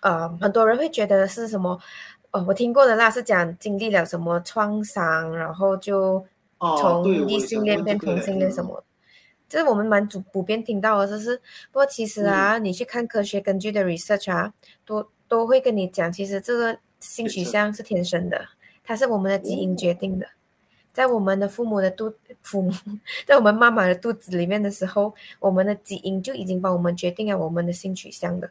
[0.00, 1.78] 呃很多人会觉得是什么？
[2.34, 6.26] 哦，我听过的啦，是讲经历了什么创伤，然后就
[6.58, 8.64] 哦，从异性恋变同性恋什。
[8.64, 8.82] 么，
[9.48, 11.36] 这是我们蛮主普遍听到的，就是
[11.70, 14.52] 不过其实啊，你去看科学根据的 research 啊，
[14.84, 18.48] 都都会跟你讲，其实这个性取向是天生的，
[18.82, 20.26] 它是我们的基因决定的。
[20.92, 22.12] 在我们的父母的肚
[22.42, 22.72] 父母，
[23.24, 28.50] 在我们妈妈的肚子里面的时候，我们的基因就已经帮我们决定了我们的性取向的。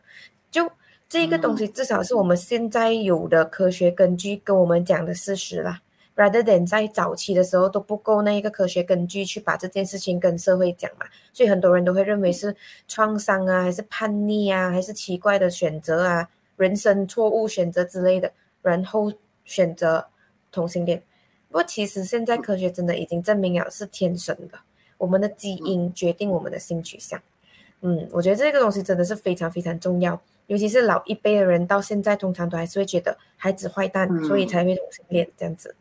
[0.49, 0.71] 就
[1.13, 5.79] 这个东西，至少是我们现在有的科学根据跟我们讲的事实啦。
[6.15, 12.55] rather than 在早期的时候都不够那一个科学根据去把这件事情跟社会讲嘛，所以很多人都会认为是
[12.87, 18.31] 创伤啊，还是叛逆啊，还是奇怪的选择啊，人生错误选择之类的，
[18.63, 19.13] 然后
[19.45, 20.03] 选择
[20.51, 20.99] 同性恋。
[21.49, 24.57] 不过其实现在科学真的已经证明了是天生的，
[24.97, 27.21] 我们的基因决定我们的性取向。
[27.81, 35.73] 嗯，我觉得这个东西真的是非常非常重要，尤其是老一辈的人到现在通常都还是会觉得孩子坏蛋，嗯所以才会同性恋这样子。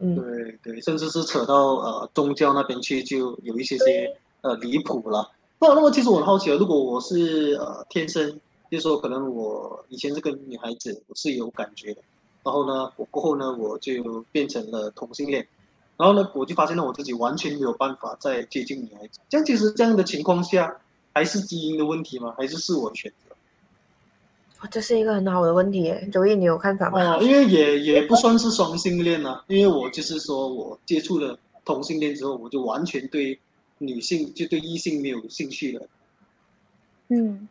[0.00, 5.30] 嗯，对对，甚至是扯到呃宗教那边去，就有一些些呃离谱了。
[5.60, 8.30] 那那么其实我很好奇啊，如果我是呃天生，
[8.70, 12.02] 就是说可能我以前是个女孩子我是有感觉的，
[12.44, 15.46] 然后呢，我过后呢我就变成了同性恋，
[15.96, 19.18] 然后呢我就发现了我自己完全没有办法再接近女孩子。
[19.28, 20.76] 这样其实这样的情况下，
[21.12, 22.32] 还是基因的问题吗？
[22.38, 23.27] 还是是我选择？
[24.60, 27.16] 哇这是一个很好的问题耶，周毅，你有看法吗？
[27.16, 33.38] 哦，因为也也不算是双性恋啊，因为我就是说我接触了同性恋之后，我就完全对
[33.78, 35.86] 女性就对异性没有兴趣了。
[37.08, 37.48] 嗯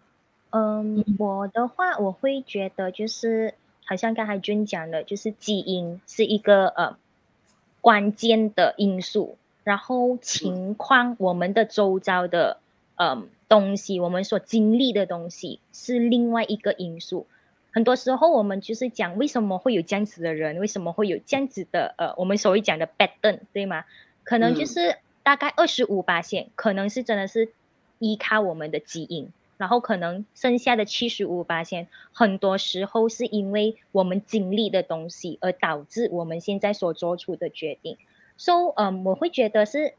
[0.49, 3.53] 嗯，我的话我会觉得就是
[3.85, 6.97] 好像刚才君讲的，就是基因是一个呃
[7.79, 12.59] 关键的因素，然后情况我们的周遭的
[12.95, 17.27] 嗯东西，我们所经历的东西是另外一个因素。
[17.71, 23.85] 很多时候我们就是讲为什么会有这样子的人，为什么会有这样子的呃我们所谓讲的 bad turn，对吗？
[24.23, 27.51] 可能就是大概二十五八线，可能是真的是
[27.99, 29.31] 依靠我们的基因。
[29.57, 37.97] 然后可能剩下的七十五八线，很多时候是因为我们经历的东西而导致我们现在所做出的决定。
[38.37, 39.95] So，嗯，我会觉得是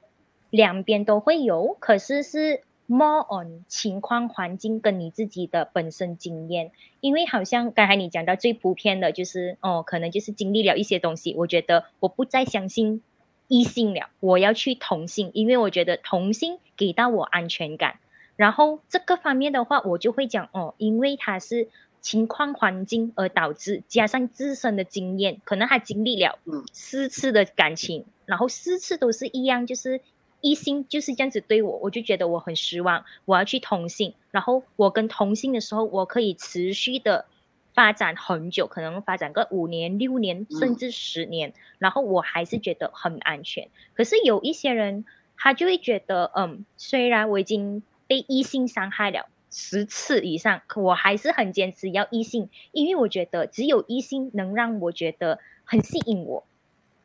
[0.51, 6.73] 两边都会有，可是是 more on 情况、环境跟你自己的本身经验。
[7.01, 13.03] 因为好像刚才你讲到最普遍的就是，哦，可能就是经历了一些东西，我觉得我不再相信
[13.47, 18.01] 异性了，我要去同性，因为我觉得同性给到我安全感。
[18.37, 21.69] 然后这个方面的话，我就会讲哦，因为他是
[22.01, 30.01] 情况环境而导致，加上自身的经验，可能他经历了嗯四次的感情，然后四次都是一样，就是
[30.41, 34.15] 异性就是这样子对我，我就觉得我很失望，我要去同性。
[34.31, 37.27] 然后我跟同性的时候，我可以持续的
[37.75, 43.69] 发展很久，可能发展个五年、六年，甚至十年，然后我还是觉得很安全。
[43.95, 45.05] 可是有一些人，
[45.37, 56.45] 他就会觉得，嗯，虽然我已经被异性伤害了十次以上，可我还是很坚持要异性，因为我觉得只有异性能让我觉得很吸引我，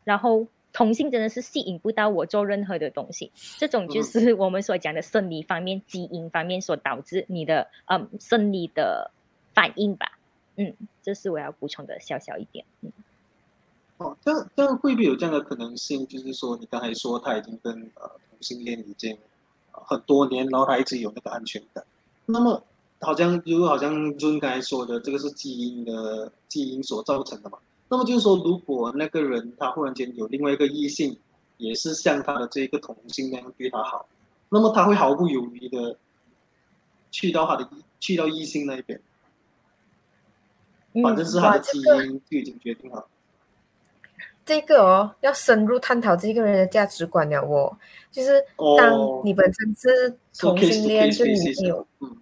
[0.03, 3.32] 然后同性真的是吸引不到我做任何的东西。
[3.57, 9.11] 这种就嗯是我们所讲的生理方面、基因方面所导致你的嗯生理的
[9.53, 10.17] 反应吧。
[10.55, 12.65] 嗯，这是我要补充的小小一点。
[12.82, 12.91] 嗯。
[13.97, 16.05] 哦，这样这样会不会有这样的可能性？
[16.07, 19.15] 就是说，你刚才说他已经跟呃同性恋已经、
[19.71, 21.86] 呃、很多年，然后他一直有那个安全感。
[22.26, 22.63] 那么，
[23.01, 27.59] 好像就好像就是刚才说的，这个是基因的基因所造成的嘛。
[27.93, 31.15] 那么就是说，如果那个人他忽然间有另外一个异性，
[31.57, 34.07] 也是像他的这个同性那样对他好，
[34.49, 35.95] 那么他会毫不犹豫的
[37.11, 37.69] 去到他的
[37.99, 38.99] 去到异性那边，
[41.03, 43.07] 反正是他的基因就已经决定好。
[44.43, 47.77] 这个哦，要深入探讨这个人的价值观了哦。
[48.09, 48.43] 就是
[48.75, 52.17] 当你本身是同性恋，就你有，嗯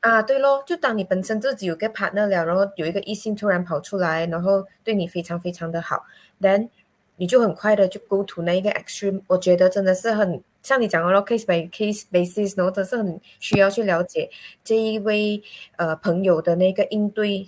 [0.00, 6.02] 啊，对咯，就当你本身自己有个 partner 了，然后有一个异性突然跑出来，然后对你非常非常的好
[6.40, 6.70] ，then
[7.16, 14.30] 你就很快的就 go to 那一个 extreme，我觉得真的是很像你讲的咯，case by case basis，然后都是很需要去了解
[14.64, 15.42] 这一位
[15.76, 17.46] 呃朋友的那个应对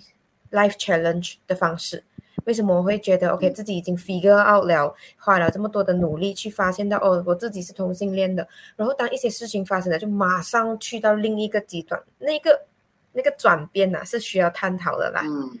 [0.51, 2.03] life challenge 的方式。
[2.45, 8.47] 为什么我会觉得 OK 自己已经 figure out 了，花了这么多的努力去发现到哦，我自己是同性恋的。
[8.75, 12.65] 然后当一些事情发生了，就马上去到另一个极端，那个
[13.13, 15.21] 那个转变呐是需要探讨的啦。
[15.23, 15.59] 嗯，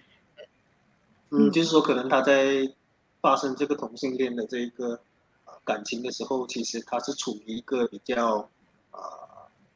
[1.29, 2.69] 嗯，就是说可能他在
[3.21, 4.99] 发生这个同性恋的这一个
[5.63, 8.49] 感情的时候，其实他是处于一个比较
[8.91, 8.99] 啊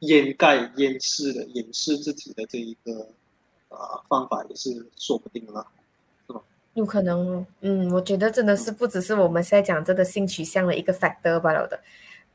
[0.00, 3.08] 掩盖、掩饰的掩饰自己的这一个
[3.70, 5.66] 啊方法，也是说不定了。
[6.78, 11.78] 有可能，嗯，我觉得真的是不只是我们现在讲这个性取向的一个 factor 罢了的，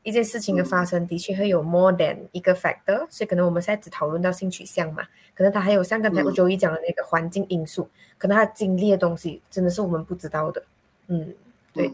[0.02, 5.02] 一件事情的发生的确会有 more than 一个 factor，所以可能我们现在只讨论到性取向嘛，
[5.34, 7.88] 可能他还有像刚才我周一讲的那个环境因素，
[8.18, 10.62] 可能他经历的东西真的是我们不知道的，
[11.08, 11.34] 嗯，
[11.72, 11.90] 对。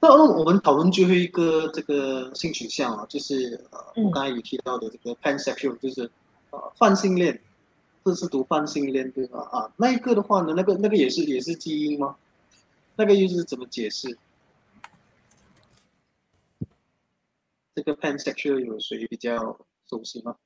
[0.00, 6.08] 那那我们讨论最后一个这个性取向啊，就是呃，我刚才有提到的这个 pansexual，就是
[6.50, 7.40] 呃泛性恋。
[8.08, 9.40] 这是读泛性恋对吧？
[9.52, 12.16] 啊，那一个的话呢，那个那个也是也是基因吗？
[12.96, 14.16] 那个又是怎么解释？
[17.74, 19.58] 这个 pansexual 有谁比较
[19.90, 20.36] 熟悉吗？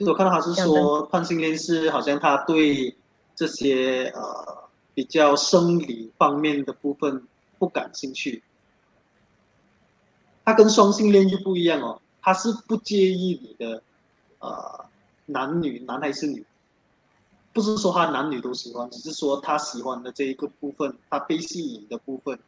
[0.00, 2.94] 我看到他是说泛性恋是好像他对
[3.34, 7.26] 这些呃比较生理方面的部分
[7.58, 8.42] 不感兴趣。
[10.44, 13.82] 他跟双性恋又不一样哦，他是不介意你的。
[14.40, 14.84] 呃，
[15.26, 16.44] 男女男还是女，
[17.52, 22.38] 不是说他男女都喜欢，只是说他喜欢的这一个部分，他被吸引的部分，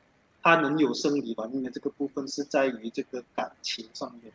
[0.43, 4.33] 他能有生理反应的这个部分是在于这个感情上面。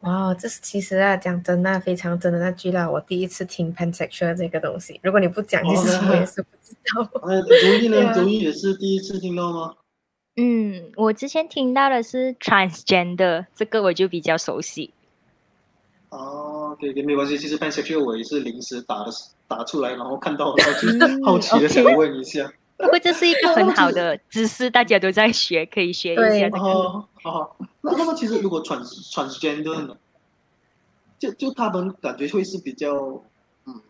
[0.00, 5.00] 哇，这是其实啊，讲真的，非常真的那句啦，我第一次听 pansexual 这个东西。
[5.02, 7.02] 如果你不讲，其实我也是不知道。
[7.26, 8.12] 哎，如意呢？
[8.12, 9.74] 如意也是第一次听到吗？
[10.36, 14.92] 嗯，我之前听到的是 transgender，这个我就比较熟悉。
[16.08, 17.38] 哦，对对，没关系。
[17.38, 19.10] 其实 pansexual 我也是临时打的，
[19.46, 20.88] 打出来，然后看到，然后就
[21.24, 22.52] 好奇的想问一下。
[22.76, 26.48] 不过这是一个很好的 知识，大家都在学，可以学一下。
[26.58, 27.56] 哦，好。
[27.80, 29.96] 那那么其实如果 trans transgender 呢，
[31.18, 33.22] 就就他们感觉会是比较，
[33.66, 33.80] 嗯，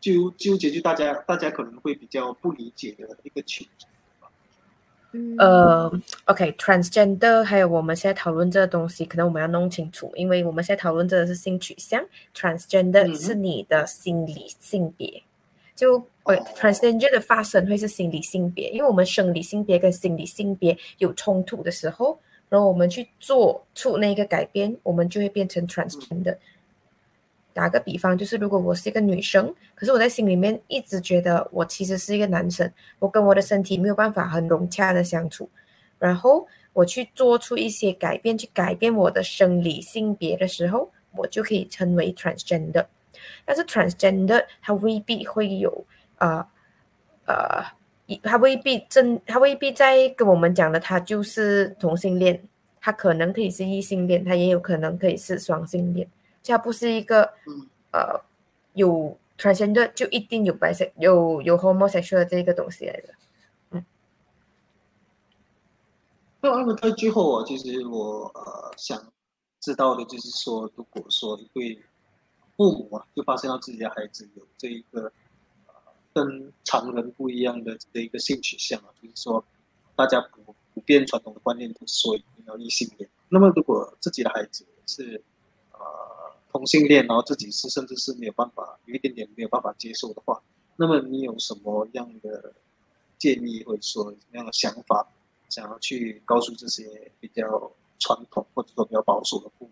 [0.00, 3.86] 纠纠结，就大家大家可能会比较不理解的一个群体。
[5.38, 5.90] 呃
[6.24, 12.04] ，OK，transgender，还有我们现在讨论这个东西，可能我们要弄清楚，因为我们现在讨论这个是性取向
[12.34, 15.22] ，transgender 是你的心理性别，
[15.76, 26.36] 就呃，transgender 的发生会是心理性别，因为我们生理性别跟心理性别有冲突的时候，然后我们去做出那个改变，我们就会变成 transgender。
[27.54, 35.48] 打个比方，就是如果我是一个女生，可是我在心里面一直觉得我其实是一个男生，我跟我的身体没有办法很融洽的相处，
[35.98, 42.84] 然后我去做出一些改变，去改变我的生理性别的时候，我就可以称为 transgender。
[43.44, 45.86] 但是 transgender 它未必会有
[46.18, 46.44] 呃
[47.26, 47.64] 呃，
[48.22, 52.42] 它未必真，它未必在跟我们讲的，它就是同性恋，
[52.80, 56.06] 它可能可以是异性恋，它也有可能可以是双性恋。
[56.46, 57.32] 它不是一个，
[57.90, 58.20] 呃，
[58.74, 63.14] 有 transgender 就一定有 bisex 有有 homosexual 这个东西来的，
[63.70, 63.84] 嗯。
[66.42, 69.10] 那那么在最后啊，其实我呃想
[69.58, 71.82] 知道的就是说，如果说一对
[72.56, 75.10] 父母啊，就发现到自己的孩子有这一个
[75.66, 75.74] 呃
[76.12, 79.42] 跟常人不一样的这一个性取向啊，就是说
[79.96, 85.33] 大家普普遍传统的观念都是说一定要异性恋，那么如果自己的孩子是呃。
[86.54, 90.40] 同性恋，然后自己是甚至是没有办法，有一点点没有办法接受的话，
[90.76, 92.54] 那么你有什么样的
[93.18, 95.04] 建议或者说什么样的想法，
[95.48, 99.70] 想要去告诉这些比较传统或者说比较保守的父母？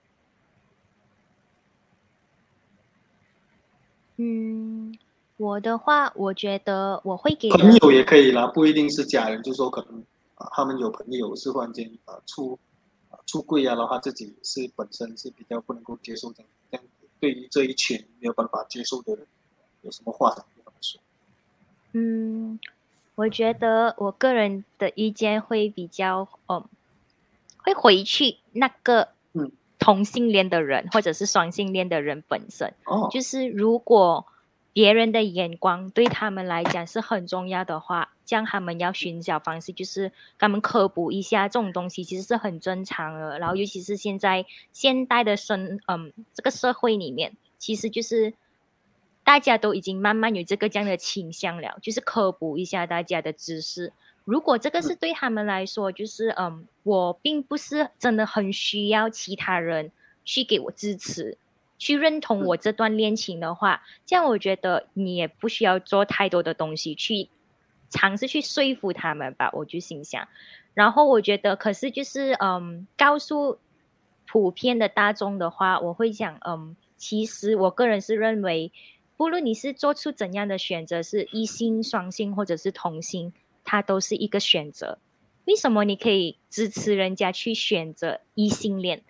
[4.17, 4.99] 嗯，
[5.37, 10.05] 我的话，我觉得我会给朋友也可以啦，不一定是家人，就是说可能
[10.35, 12.59] 啊，他们有朋友是忽然间啊出
[13.27, 16.51] 出柜啊，然后他自己是本身是比较不能够接受这样。
[17.23, 19.25] 对于这一群没有办法接受的人，
[19.83, 21.01] 有什么话想跟他们说？
[21.93, 22.59] 嗯，
[23.15, 26.65] 我觉得我个人的意见会比较，嗯，
[27.59, 29.11] 会回去那个
[29.79, 34.27] 同性恋的人或者是双性恋的人本身，哦，就是如果。
[34.73, 43.39] 别人的眼光对他们来讲是很重要的话，这样他们要寻找方式，就是他们科普一下这种东西，其实是很正常的。
[43.39, 48.33] 然后，尤其是现在现代的生，嗯，这个社会里面，其实就是
[49.23, 53.93] 大家都已经慢慢有这个这样的倾向了，就是科普一下大家的知识，
[54.25, 59.93] 如果这个是对他们来说，就是嗯，我并不是真的很需要其他人
[60.25, 61.37] 去给我支持，
[61.83, 67.29] 去认同我这段恋情的话，这样我觉得你也不需要做太多的东西去
[67.91, 69.51] 尝试去说服他们吧。
[69.53, 70.29] 我就心想，
[70.75, 73.59] 然后我觉得，可是就是嗯，告诉
[74.27, 78.71] 普遍的大众的话，我会讲嗯，其实我个人是认为，
[79.17, 83.33] 不论你是做出怎样的选择，是一心双性或者是同性。
[83.65, 84.99] 它都是一个选择，
[85.45, 89.05] 为什么你可以支持人家去选择异性恋，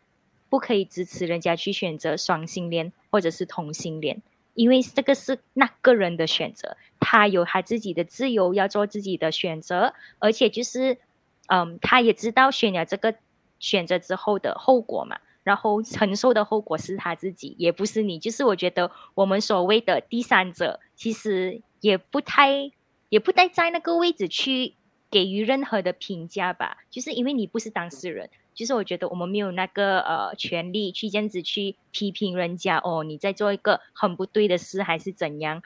[0.52, 4.20] 不可以支持人家去选择双性恋或者是同性恋？
[4.52, 10.98] 因为这个是那个人的选择，他有他自己的自由，要做自己的选择，而且就是，
[11.46, 13.14] 嗯，他也知道选了这个
[13.58, 18.18] 选择之后的后果嘛，然后承受的后果是他自己，也不是你。
[18.18, 22.70] 就是我觉得我们所谓的第三者，其实也不太。
[23.12, 24.72] 也不太在那个位置去
[25.10, 35.62] 给予任何的评价吧，就是因为你不是当事人，就是我觉得我们没有那个呃权利去这样子去批评人家哦，你在做一个很不对的事还是怎样？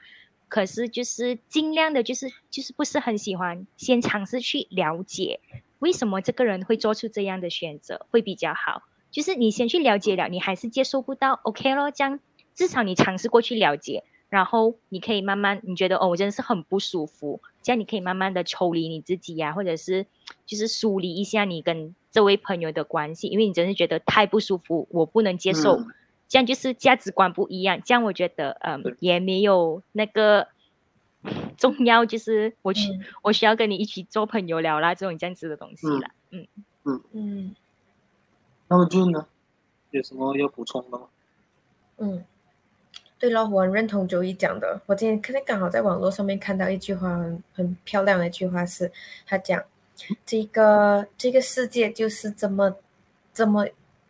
[0.49, 5.41] 可是就是尽量的，就是就是不是很喜欢，先尝试去了解
[5.79, 8.83] 为什么这个人会做出这样的选择会比较好。
[9.11, 12.19] 就是你先去了解了，你还是接受不到，OK 咯，这样
[12.55, 14.03] 至少你尝试过去了解。
[14.29, 20.05] 然后你可以慢慢，你觉得哦，我真的是很不舒服，这样你可以慢慢的抽离你自己呀，或者是
[20.45, 25.77] 就是梳理一下你跟这位朋友的关系，因为你真是觉得太不舒服，我不能接受，
[26.29, 30.47] 这样就是价值观不一样，这样我觉得嗯也没有那个
[31.57, 32.89] 重要，就是我去
[33.21, 36.47] 我需要跟你一起做朋友聊啦，这种这样子的东西啦，嗯。
[36.85, 37.03] 嗯。
[37.11, 37.55] 嗯，
[38.69, 39.27] 那么就呢，
[39.91, 41.07] 有什么要补充的吗？
[41.97, 42.23] 嗯。
[43.19, 44.79] 对了，我很认同周一讲的。
[44.85, 48.91] 我今天可能刚好在网络上面看到一句话，很很漂亮的一句话，是
[49.25, 49.63] 他讲：
[50.23, 52.75] 这个这个世界就是这么
[53.33, 53.67] 这么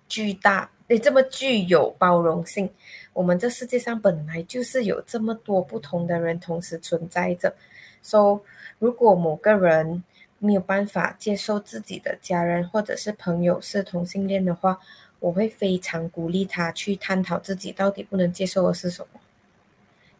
[0.10, 2.70] 巨大，也这么具有包容性。
[3.14, 7.54] 我们这世界上本来就是有这么多不同的人同时存在着。
[8.04, 8.42] 说
[8.78, 10.04] 如果某个人
[10.40, 14.78] 没有办法接受自己的家人或者是朋友是同性恋的话，
[15.20, 19.20] 我会非常鼓励他去探讨自己到底不能接受的是什么，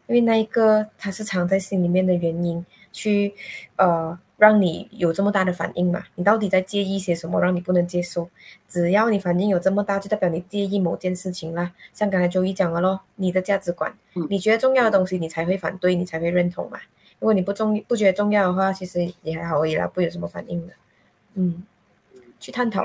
[0.06, 3.34] 因为那一个他是藏在心里面的原因，去
[3.76, 6.04] 呃让你有这么大的反应嘛？
[6.14, 8.28] 你到底在介意些什么，让你不能接受？
[8.68, 11.72] 只要你反应有这么大，就代表你介意某件事情啦。
[11.92, 13.92] 像刚才周一讲的咯，你的价值观，
[14.28, 16.78] 你觉得重要的东西，你才会反对，你才会认同嘛。
[17.20, 20.72] 如果你不重不觉得重要的话，其实也还好而已啦，不有什么反应的。
[21.34, 21.64] 嗯，
[22.40, 22.84] 去探讨。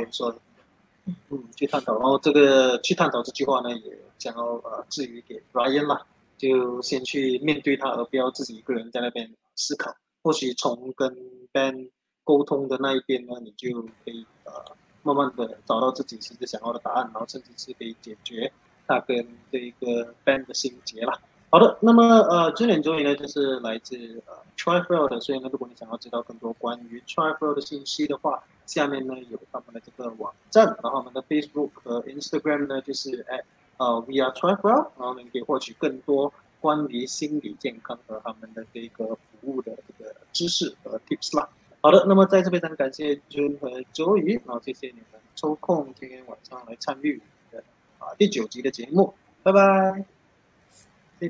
[1.05, 6.01] 嗯，去探讨，然后这个去探讨这句话呢，也想要呃至于给 Ryan 嘛，
[6.37, 9.93] 就先去面对他，而不要自己一个人在那边思考。
[10.21, 11.13] 或许从跟
[11.51, 11.89] Ben
[12.23, 14.53] 沟通的那一边呢，你就可以呃
[15.01, 18.49] 慢慢的找到自己其实想要的答案，然后甚至是可以解决
[18.87, 21.19] 他跟这一个 Ben 的心结了。
[21.53, 23.95] 好的，那么呃，这点终于呢就是来自
[24.25, 28.43] 呃 Trifle 的，所以呢，如果你想要知道更多关于 Trifle 的信息的话。
[28.65, 33.43] 下面呢有他们的这个网站，然后我们的 Facebook 和 Instagram 呢就是 at
[33.75, 41.49] 呃 We Are Travel，然后呢你可以获取更多关于心理健康和他们的这个服务的这个知识和 tips 啦。
[41.81, 47.63] 好的，那么在这非常感谢 June 和周瑜，然后谢谢你们抽空今天晚上来参与我们的
[47.99, 50.05] 啊第九集的节目，拜拜，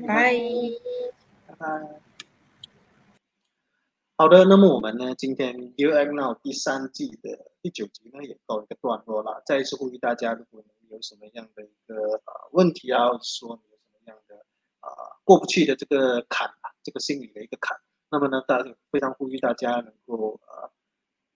[0.00, 0.34] 拜，
[1.46, 2.00] 拜拜。
[4.16, 9.40] 好的，那么我们呢，今天《U M Now》第三季的第九集呢，也告一个段落了。
[9.46, 14.34] 再一次呼吁大家，如果你有什么样的一个呃问题啊，或者说你有什么样的
[14.80, 14.88] 啊
[15.22, 17.78] 过不去的这个坎啊，这个心理的一个坎，
[18.10, 18.58] 那么呢，大
[18.90, 20.70] 非常呼吁大家能够呃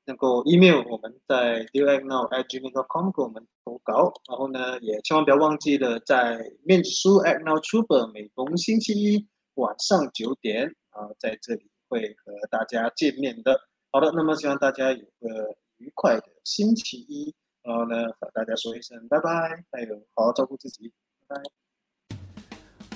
[0.09, 11.71] 能够 email 我们在 U M Now at gmail.com 给我们投稿，然后呢，也千万不要忘记了在面书 at Now Truber 每逢星期一晚上九点啊，在这里。
[11.91, 13.59] 会和大家见面的。
[13.91, 20.93] 好的，那么希望大家有个愉快的星期一，然后呢和大家说一声拜拜，还有好好照顾自己，
[21.27, 21.68] 拜拜。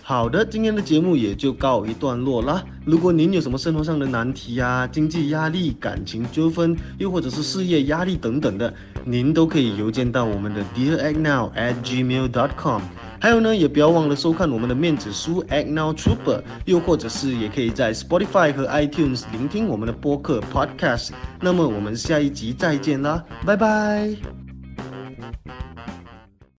[0.04, 2.62] 好的，今天的节目也就告一段落啦。
[2.84, 8.74] 如果您有什么生活上的难题啊、经济压力、感情纠纷，又或者是事业压力等等的，
[9.04, 12.82] 您都可以邮件到我们的 Dear Act Now at gmail dot com。
[13.20, 21.10] 还有呢，也不要忘了收看我们的面子书 Act Now Trooper，又或者是也可以在 Spotify 和 iTunes 聆听我们的播客 Podcast。
[21.40, 24.41] 那么我们下一集再见啦，拜拜。